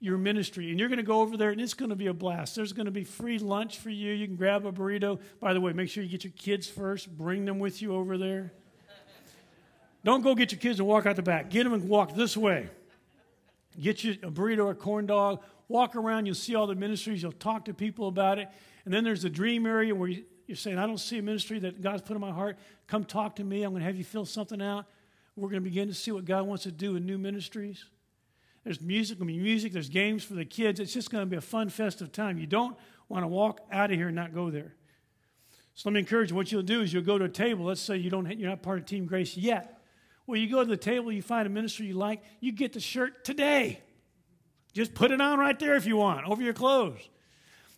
your 0.00 0.16
ministry. 0.16 0.70
And 0.70 0.78
you're 0.78 0.88
going 0.88 0.98
to 0.98 1.04
go 1.04 1.20
over 1.20 1.36
there 1.36 1.50
and 1.50 1.60
it's 1.60 1.74
going 1.74 1.90
to 1.90 1.96
be 1.96 2.06
a 2.06 2.14
blast. 2.14 2.54
There's 2.54 2.72
going 2.72 2.86
to 2.86 2.92
be 2.92 3.04
free 3.04 3.38
lunch 3.38 3.78
for 3.78 3.90
you. 3.90 4.12
You 4.12 4.26
can 4.26 4.36
grab 4.36 4.64
a 4.64 4.72
burrito. 4.72 5.18
By 5.40 5.54
the 5.54 5.60
way, 5.60 5.72
make 5.72 5.88
sure 5.90 6.02
you 6.02 6.08
get 6.08 6.24
your 6.24 6.32
kids 6.36 6.68
first, 6.68 7.16
bring 7.16 7.44
them 7.44 7.58
with 7.58 7.82
you 7.82 7.94
over 7.94 8.16
there. 8.16 8.52
Don't 10.04 10.22
go 10.22 10.34
get 10.34 10.52
your 10.52 10.60
kids 10.60 10.78
and 10.78 10.88
walk 10.88 11.06
out 11.06 11.16
the 11.16 11.22
back. 11.22 11.50
Get 11.50 11.64
them 11.64 11.72
and 11.72 11.88
walk 11.88 12.14
this 12.14 12.36
way. 12.36 12.68
Get 13.80 14.04
you 14.04 14.12
a 14.22 14.30
burrito 14.30 14.66
or 14.66 14.70
a 14.70 14.74
corn 14.74 15.06
dog. 15.06 15.42
Walk 15.66 15.96
around. 15.96 16.26
You'll 16.26 16.34
see 16.34 16.54
all 16.54 16.66
the 16.66 16.74
ministries. 16.74 17.22
You'll 17.22 17.32
talk 17.32 17.64
to 17.66 17.74
people 17.74 18.08
about 18.08 18.38
it. 18.38 18.48
And 18.84 18.94
then 18.94 19.04
there's 19.04 19.22
the 19.22 19.30
dream 19.30 19.66
area 19.66 19.94
where 19.94 20.08
you're 20.46 20.56
saying, 20.56 20.78
I 20.78 20.86
don't 20.86 20.98
see 20.98 21.18
a 21.18 21.22
ministry 21.22 21.58
that 21.58 21.82
God's 21.82 22.02
put 22.02 22.14
in 22.14 22.20
my 22.20 22.30
heart. 22.30 22.56
Come 22.86 23.04
talk 23.04 23.36
to 23.36 23.44
me. 23.44 23.64
I'm 23.64 23.72
going 23.72 23.80
to 23.80 23.86
have 23.86 23.96
you 23.96 24.04
fill 24.04 24.24
something 24.24 24.62
out. 24.62 24.86
We're 25.36 25.50
going 25.50 25.62
to 25.62 25.68
begin 25.68 25.88
to 25.88 25.94
see 25.94 26.10
what 26.10 26.24
God 26.24 26.46
wants 26.46 26.62
to 26.62 26.72
do 26.72 26.96
in 26.96 27.04
new 27.04 27.18
ministries. 27.18 27.84
There's 28.68 28.82
music, 28.82 29.18
going 29.18 29.28
to 29.28 29.34
be 29.34 29.42
music, 29.42 29.72
there's 29.72 29.88
games 29.88 30.22
for 30.22 30.34
the 30.34 30.44
kids. 30.44 30.78
It's 30.78 30.92
just 30.92 31.10
going 31.10 31.22
to 31.22 31.26
be 31.26 31.38
a 31.38 31.40
fun, 31.40 31.70
festive 31.70 32.12
time. 32.12 32.36
You 32.36 32.46
don't 32.46 32.76
want 33.08 33.24
to 33.24 33.26
walk 33.26 33.62
out 33.72 33.90
of 33.90 33.96
here 33.96 34.08
and 34.08 34.14
not 34.14 34.34
go 34.34 34.50
there. 34.50 34.74
So 35.72 35.88
let 35.88 35.94
me 35.94 36.00
encourage 36.00 36.28
you. 36.28 36.36
What 36.36 36.52
you'll 36.52 36.60
do 36.60 36.82
is 36.82 36.92
you'll 36.92 37.02
go 37.02 37.16
to 37.16 37.24
a 37.24 37.30
table. 37.30 37.64
Let's 37.64 37.80
say 37.80 37.96
you 37.96 38.10
don't, 38.10 38.30
you're 38.38 38.50
not 38.50 38.60
part 38.60 38.80
of 38.80 38.84
Team 38.84 39.06
Grace 39.06 39.38
yet. 39.38 39.80
Well, 40.26 40.38
you 40.38 40.50
go 40.50 40.62
to 40.62 40.68
the 40.68 40.76
table, 40.76 41.10
you 41.10 41.22
find 41.22 41.46
a 41.46 41.50
ministry 41.50 41.86
you 41.86 41.94
like, 41.94 42.22
you 42.40 42.52
get 42.52 42.74
the 42.74 42.80
shirt 42.80 43.24
today. 43.24 43.80
Just 44.74 44.92
put 44.92 45.12
it 45.12 45.20
on 45.22 45.38
right 45.38 45.58
there 45.58 45.74
if 45.74 45.86
you 45.86 45.96
want, 45.96 46.28
over 46.28 46.42
your 46.42 46.52
clothes. 46.52 47.08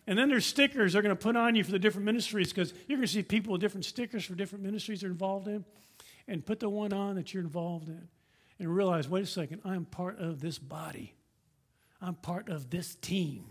And 0.07 0.19
then 0.19 0.27
there's 0.27 0.45
stickers 0.45 0.91
they're 0.91 1.01
going 1.01 1.15
to 1.15 1.23
put 1.23 1.37
on 1.37 1.55
you 1.55 1.63
for 1.63 1.71
the 1.71 1.79
different 1.79 2.03
ministries 2.03 2.51
because 2.51 2.73
you're 2.89 2.97
going 2.97 3.07
to 3.07 3.13
see 3.13 3.23
people 3.23 3.53
with 3.53 3.61
different 3.61 3.85
stickers 3.85 4.25
for 4.25 4.35
different 4.35 4.65
ministries 4.65 4.99
they're 4.99 5.09
involved 5.09 5.47
in. 5.47 5.63
And 6.27 6.45
put 6.45 6.59
the 6.59 6.67
one 6.67 6.91
on 6.91 7.15
that 7.15 7.33
you're 7.33 7.43
involved 7.43 7.87
in 7.87 8.09
and 8.61 8.73
realize 8.73 9.09
wait 9.09 9.23
a 9.23 9.27
second, 9.27 9.61
I'm 9.65 9.85
part 9.85 10.19
of 10.19 10.39
this 10.39 10.59
body, 10.59 11.15
I'm 12.01 12.15
part 12.15 12.49
of 12.49 12.69
this 12.69 12.95
team, 12.95 13.45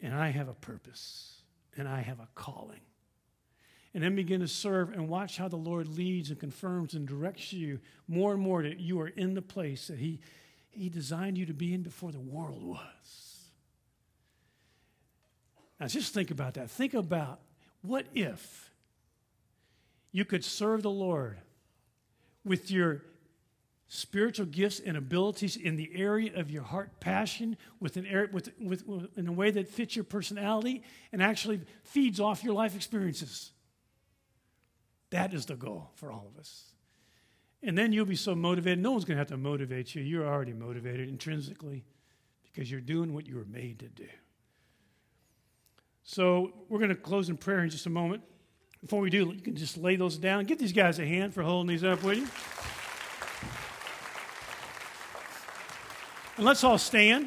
and 0.00 0.14
I 0.14 0.28
have 0.30 0.48
a 0.48 0.54
purpose, 0.54 1.42
and 1.76 1.88
I 1.88 2.00
have 2.00 2.20
a 2.20 2.28
calling. 2.34 2.80
And 3.94 4.02
then 4.02 4.14
begin 4.14 4.40
to 4.40 4.48
serve 4.48 4.92
and 4.92 5.08
watch 5.08 5.38
how 5.38 5.48
the 5.48 5.56
Lord 5.56 5.88
leads 5.88 6.30
and 6.30 6.38
confirms 6.38 6.94
and 6.94 7.08
directs 7.08 7.52
you 7.52 7.80
more 8.06 8.34
and 8.34 8.42
more 8.42 8.62
that 8.62 8.78
you 8.78 9.00
are 9.00 9.08
in 9.08 9.34
the 9.34 9.42
place 9.42 9.86
that 9.86 9.98
He, 9.98 10.20
he 10.70 10.88
designed 10.88 11.38
you 11.38 11.46
to 11.46 11.54
be 11.54 11.72
in 11.72 11.82
before 11.82 12.12
the 12.12 12.20
world 12.20 12.62
was. 12.62 13.50
Now, 15.80 15.86
just 15.86 16.12
think 16.12 16.30
about 16.30 16.54
that. 16.54 16.70
Think 16.70 16.94
about 16.94 17.40
what 17.82 18.06
if 18.14 18.70
you 20.12 20.24
could 20.24 20.44
serve 20.44 20.82
the 20.82 20.90
Lord 20.90 21.38
with 22.44 22.70
your 22.70 23.02
spiritual 23.88 24.46
gifts 24.46 24.80
and 24.80 24.96
abilities 24.96 25.56
in 25.56 25.76
the 25.76 25.90
area 25.94 26.30
of 26.38 26.50
your 26.50 26.62
heart 26.62 27.00
passion 27.00 27.56
with 27.80 27.96
an 27.96 28.06
area, 28.06 28.28
with, 28.30 28.50
with, 28.60 28.86
with, 28.86 29.18
in 29.18 29.26
a 29.26 29.32
way 29.32 29.50
that 29.50 29.66
fits 29.66 29.96
your 29.96 30.04
personality 30.04 30.82
and 31.10 31.22
actually 31.22 31.60
feeds 31.84 32.20
off 32.20 32.44
your 32.44 32.54
life 32.54 32.76
experiences. 32.76 33.50
That 35.10 35.32
is 35.32 35.46
the 35.46 35.56
goal 35.56 35.90
for 35.94 36.12
all 36.12 36.30
of 36.32 36.38
us. 36.38 36.64
And 37.62 37.76
then 37.76 37.92
you'll 37.92 38.04
be 38.04 38.14
so 38.14 38.34
motivated. 38.34 38.78
No 38.78 38.92
one's 38.92 39.06
going 39.06 39.16
to 39.16 39.20
have 39.20 39.28
to 39.28 39.38
motivate 39.38 39.94
you. 39.94 40.02
You're 40.02 40.28
already 40.28 40.52
motivated 40.52 41.08
intrinsically 41.08 41.84
because 42.44 42.70
you're 42.70 42.80
doing 42.80 43.14
what 43.14 43.26
you 43.26 43.36
were 43.36 43.46
made 43.46 43.78
to 43.80 43.88
do. 43.88 44.06
So 46.04 46.52
we're 46.68 46.78
going 46.78 46.90
to 46.90 46.94
close 46.94 47.30
in 47.30 47.36
prayer 47.36 47.60
in 47.60 47.70
just 47.70 47.86
a 47.86 47.90
moment. 47.90 48.22
Before 48.80 49.00
we 49.00 49.10
do, 49.10 49.32
you 49.34 49.40
can 49.40 49.56
just 49.56 49.76
lay 49.76 49.96
those 49.96 50.18
down. 50.18 50.44
Give 50.44 50.58
these 50.58 50.72
guys 50.72 50.98
a 50.98 51.06
hand 51.06 51.34
for 51.34 51.42
holding 51.42 51.68
these 51.68 51.82
up, 51.82 52.02
will 52.02 52.14
you? 52.14 52.26
And 56.38 56.46
let's 56.46 56.62
all 56.62 56.78
stand. 56.78 57.26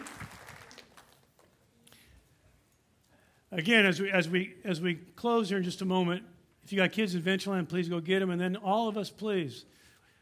Again, 3.52 3.86
as 3.86 4.00
we, 4.00 4.10
as 4.10 4.30
we, 4.30 4.54
as 4.64 4.80
we 4.80 4.96
close 4.96 5.50
here 5.50 5.58
in 5.58 5.66
just 5.66 5.82
a 5.82 5.86
moment, 5.86 6.24
if 6.64 6.72
you 6.72 6.78
got 6.78 6.94
kids 6.94 7.14
in 7.14 7.22
Adventureland, 7.22 7.68
please 7.68 7.90
go 7.90 8.00
get 8.00 8.22
them. 8.22 8.30
And 8.30 8.40
then 8.40 8.56
all 8.56 8.88
of 8.88 8.98
us, 8.98 9.10
please, 9.10 9.66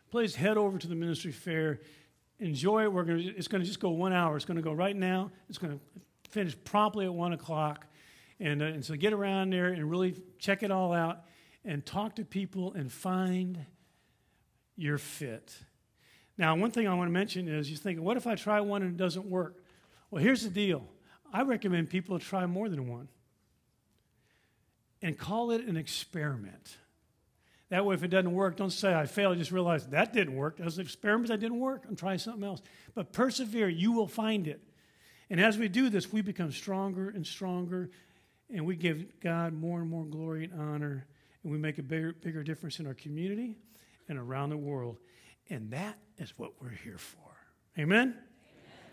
please 0.10 0.34
head 0.34 0.58
over 0.58 0.80
to 0.80 0.88
the 0.88 0.96
ministry 0.96 1.32
fair. 1.32 1.82
Enjoy 2.40 2.82
it. 2.82 2.92
We're 2.92 3.04
gonna, 3.04 3.22
it's 3.38 3.48
going 3.48 3.62
to 3.62 3.68
just 3.68 3.80
go 3.80 3.92
one 3.92 4.12
hour. 4.12 4.36
It's 4.36 4.46
going 4.46 4.58
to 4.58 4.64
go 4.64 4.74
right 4.74 4.96
now. 4.96 5.30
It's 5.50 5.60
going 5.60 5.78
to 5.78 6.02
finish 6.32 6.58
promptly 6.64 7.06
at 7.06 7.14
1 7.14 7.34
o'clock. 7.34 7.86
And, 8.40 8.64
uh, 8.64 8.66
and 8.66 8.84
so 8.84 8.96
get 8.96 9.14
around 9.14 9.54
there 9.54 9.68
and 9.68 9.88
really 9.88 10.16
check 10.40 10.64
it 10.64 10.72
all 10.72 10.94
out 10.94 11.26
and 11.64 11.86
talk 11.86 12.16
to 12.16 12.26
people 12.26 12.74
and 12.74 12.92
find 12.92 13.68
your 14.76 14.98
fit. 14.98 15.56
Now, 16.40 16.56
one 16.56 16.72
thing 16.72 16.88
I 16.88 16.94
want 16.94 17.10
to 17.10 17.12
mention 17.12 17.50
is 17.50 17.70
you're 17.70 17.78
thinking, 17.78 18.02
what 18.02 18.16
if 18.16 18.26
I 18.26 18.36
try 18.36 18.62
one 18.62 18.82
and 18.82 18.92
it 18.92 18.98
doesn't 18.98 19.26
work? 19.26 19.62
Well, 20.10 20.24
here's 20.24 20.42
the 20.42 20.50
deal 20.50 20.88
I 21.34 21.42
recommend 21.42 21.90
people 21.90 22.18
try 22.18 22.46
more 22.46 22.70
than 22.70 22.88
one 22.88 23.10
and 25.02 25.18
call 25.18 25.52
it 25.52 25.66
an 25.66 25.76
experiment. 25.76 26.78
That 27.68 27.86
way, 27.86 27.94
if 27.94 28.04
it 28.04 28.08
doesn't 28.08 28.32
work, 28.32 28.56
don't 28.56 28.72
say 28.72 28.96
I 28.96 29.06
failed. 29.06 29.38
Just 29.38 29.52
realize 29.52 29.86
that 29.88 30.14
didn't 30.14 30.34
work. 30.34 30.58
That 30.58 30.64
was 30.64 30.78
an 30.78 30.86
experiment 30.86 31.28
that 31.28 31.42
didn't 31.42 31.60
work. 31.60 31.84
I'm 31.88 31.98
trying 31.98 32.20
something 32.20 32.44
else. 32.44 32.62
But 32.96 33.12
persevere, 33.12 33.68
you 33.68 33.92
will 33.92 34.08
find 34.08 34.48
it. 34.48 34.62
And 35.30 35.42
as 35.42 35.58
we 35.58 35.68
do 35.68 35.90
this, 35.90 36.12
we 36.12 36.22
become 36.22 36.54
stronger 36.54 37.10
and 37.10 37.28
stronger, 37.28 37.90
and 38.50 38.66
we 38.66 38.78
give 38.78 39.20
God 39.20 39.52
more 39.52 39.82
and 39.82 39.90
more 39.90 40.06
glory 40.06 40.46
and 40.46 40.54
honor, 40.60 41.06
and 41.44 41.52
we 41.52 41.58
make 41.58 41.80
a 41.80 41.84
bigger, 41.84 42.14
bigger 42.14 42.44
difference 42.44 42.80
in 42.80 42.88
our 42.88 42.94
community 42.94 43.58
and 44.08 44.18
around 44.18 44.52
the 44.52 44.58
world. 44.58 44.98
And 45.50 45.72
that 45.72 45.98
is 46.18 46.34
what 46.38 46.62
we're 46.62 46.70
here 46.70 46.98
for. 46.98 47.20
Amen? 47.78 48.00
Amen? 48.00 48.16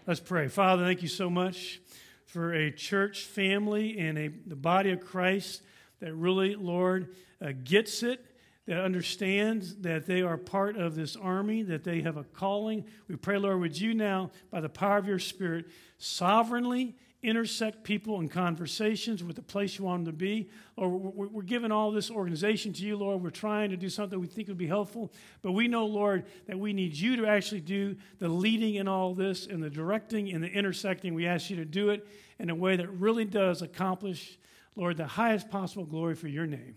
Let's 0.06 0.20
pray. 0.20 0.48
Father, 0.48 0.84
thank 0.84 1.02
you 1.02 1.08
so 1.08 1.28
much 1.28 1.80
for 2.24 2.54
a 2.54 2.70
church 2.70 3.24
family 3.24 3.98
and 3.98 4.16
a, 4.18 4.28
the 4.46 4.56
body 4.56 4.90
of 4.90 5.00
Christ 5.00 5.62
that 6.00 6.14
really, 6.14 6.54
Lord, 6.54 7.14
uh, 7.42 7.52
gets 7.62 8.02
it, 8.02 8.24
that 8.66 8.80
understands 8.80 9.76
that 9.76 10.06
they 10.06 10.22
are 10.22 10.36
part 10.36 10.76
of 10.76 10.94
this 10.94 11.14
army, 11.14 11.62
that 11.62 11.84
they 11.84 12.00
have 12.00 12.16
a 12.16 12.24
calling. 12.24 12.84
We 13.08 13.16
pray, 13.16 13.38
Lord, 13.38 13.60
would 13.60 13.80
you 13.80 13.94
now, 13.94 14.30
by 14.50 14.60
the 14.60 14.68
power 14.68 14.98
of 14.98 15.06
your 15.06 15.18
Spirit, 15.18 15.66
sovereignly 15.98 16.96
intersect 17.26 17.82
people 17.82 18.20
in 18.20 18.28
conversations 18.28 19.24
with 19.24 19.34
the 19.34 19.42
place 19.42 19.78
you 19.78 19.84
want 19.84 20.04
them 20.04 20.14
to 20.14 20.16
be. 20.16 20.48
Or 20.76 20.88
we're, 20.88 21.26
we're 21.26 21.42
giving 21.42 21.72
all 21.72 21.90
this 21.90 22.08
organization 22.08 22.72
to 22.74 22.84
you, 22.84 22.96
Lord. 22.96 23.20
We're 23.22 23.30
trying 23.30 23.70
to 23.70 23.76
do 23.76 23.88
something 23.88 24.18
we 24.20 24.28
think 24.28 24.46
would 24.46 24.56
be 24.56 24.68
helpful. 24.68 25.12
But 25.42 25.52
we 25.52 25.66
know, 25.66 25.86
Lord, 25.86 26.24
that 26.46 26.58
we 26.58 26.72
need 26.72 26.94
you 26.94 27.16
to 27.16 27.26
actually 27.26 27.62
do 27.62 27.96
the 28.20 28.28
leading 28.28 28.76
in 28.76 28.86
all 28.86 29.12
this 29.12 29.46
and 29.46 29.60
the 29.60 29.68
directing 29.68 30.32
and 30.32 30.42
the 30.42 30.48
intersecting. 30.48 31.14
We 31.14 31.26
ask 31.26 31.50
you 31.50 31.56
to 31.56 31.64
do 31.64 31.90
it 31.90 32.06
in 32.38 32.48
a 32.48 32.54
way 32.54 32.76
that 32.76 32.88
really 32.92 33.24
does 33.24 33.60
accomplish, 33.60 34.38
Lord, 34.76 34.96
the 34.96 35.06
highest 35.06 35.50
possible 35.50 35.84
glory 35.84 36.14
for 36.14 36.28
your 36.28 36.46
name. 36.46 36.76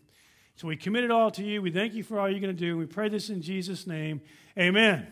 So 0.56 0.68
we 0.68 0.76
commit 0.76 1.04
it 1.04 1.12
all 1.12 1.30
to 1.32 1.44
you. 1.44 1.62
We 1.62 1.72
thank 1.72 1.94
you 1.94 2.04
for 2.04 2.20
all 2.20 2.30
you're 2.30 2.40
going 2.40 2.56
to 2.56 2.60
do. 2.60 2.78
We 2.78 2.88
pray 2.88 3.08
this 3.08 3.30
in 3.30 3.42
Jesus' 3.42 3.86
name. 3.86 4.20
Amen. 4.58 5.08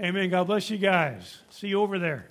Amen. 0.00 0.14
Amen. 0.14 0.30
God 0.30 0.46
bless 0.46 0.70
you 0.70 0.78
guys. 0.78 1.38
See 1.48 1.68
you 1.68 1.80
over 1.80 1.98
there. 1.98 2.30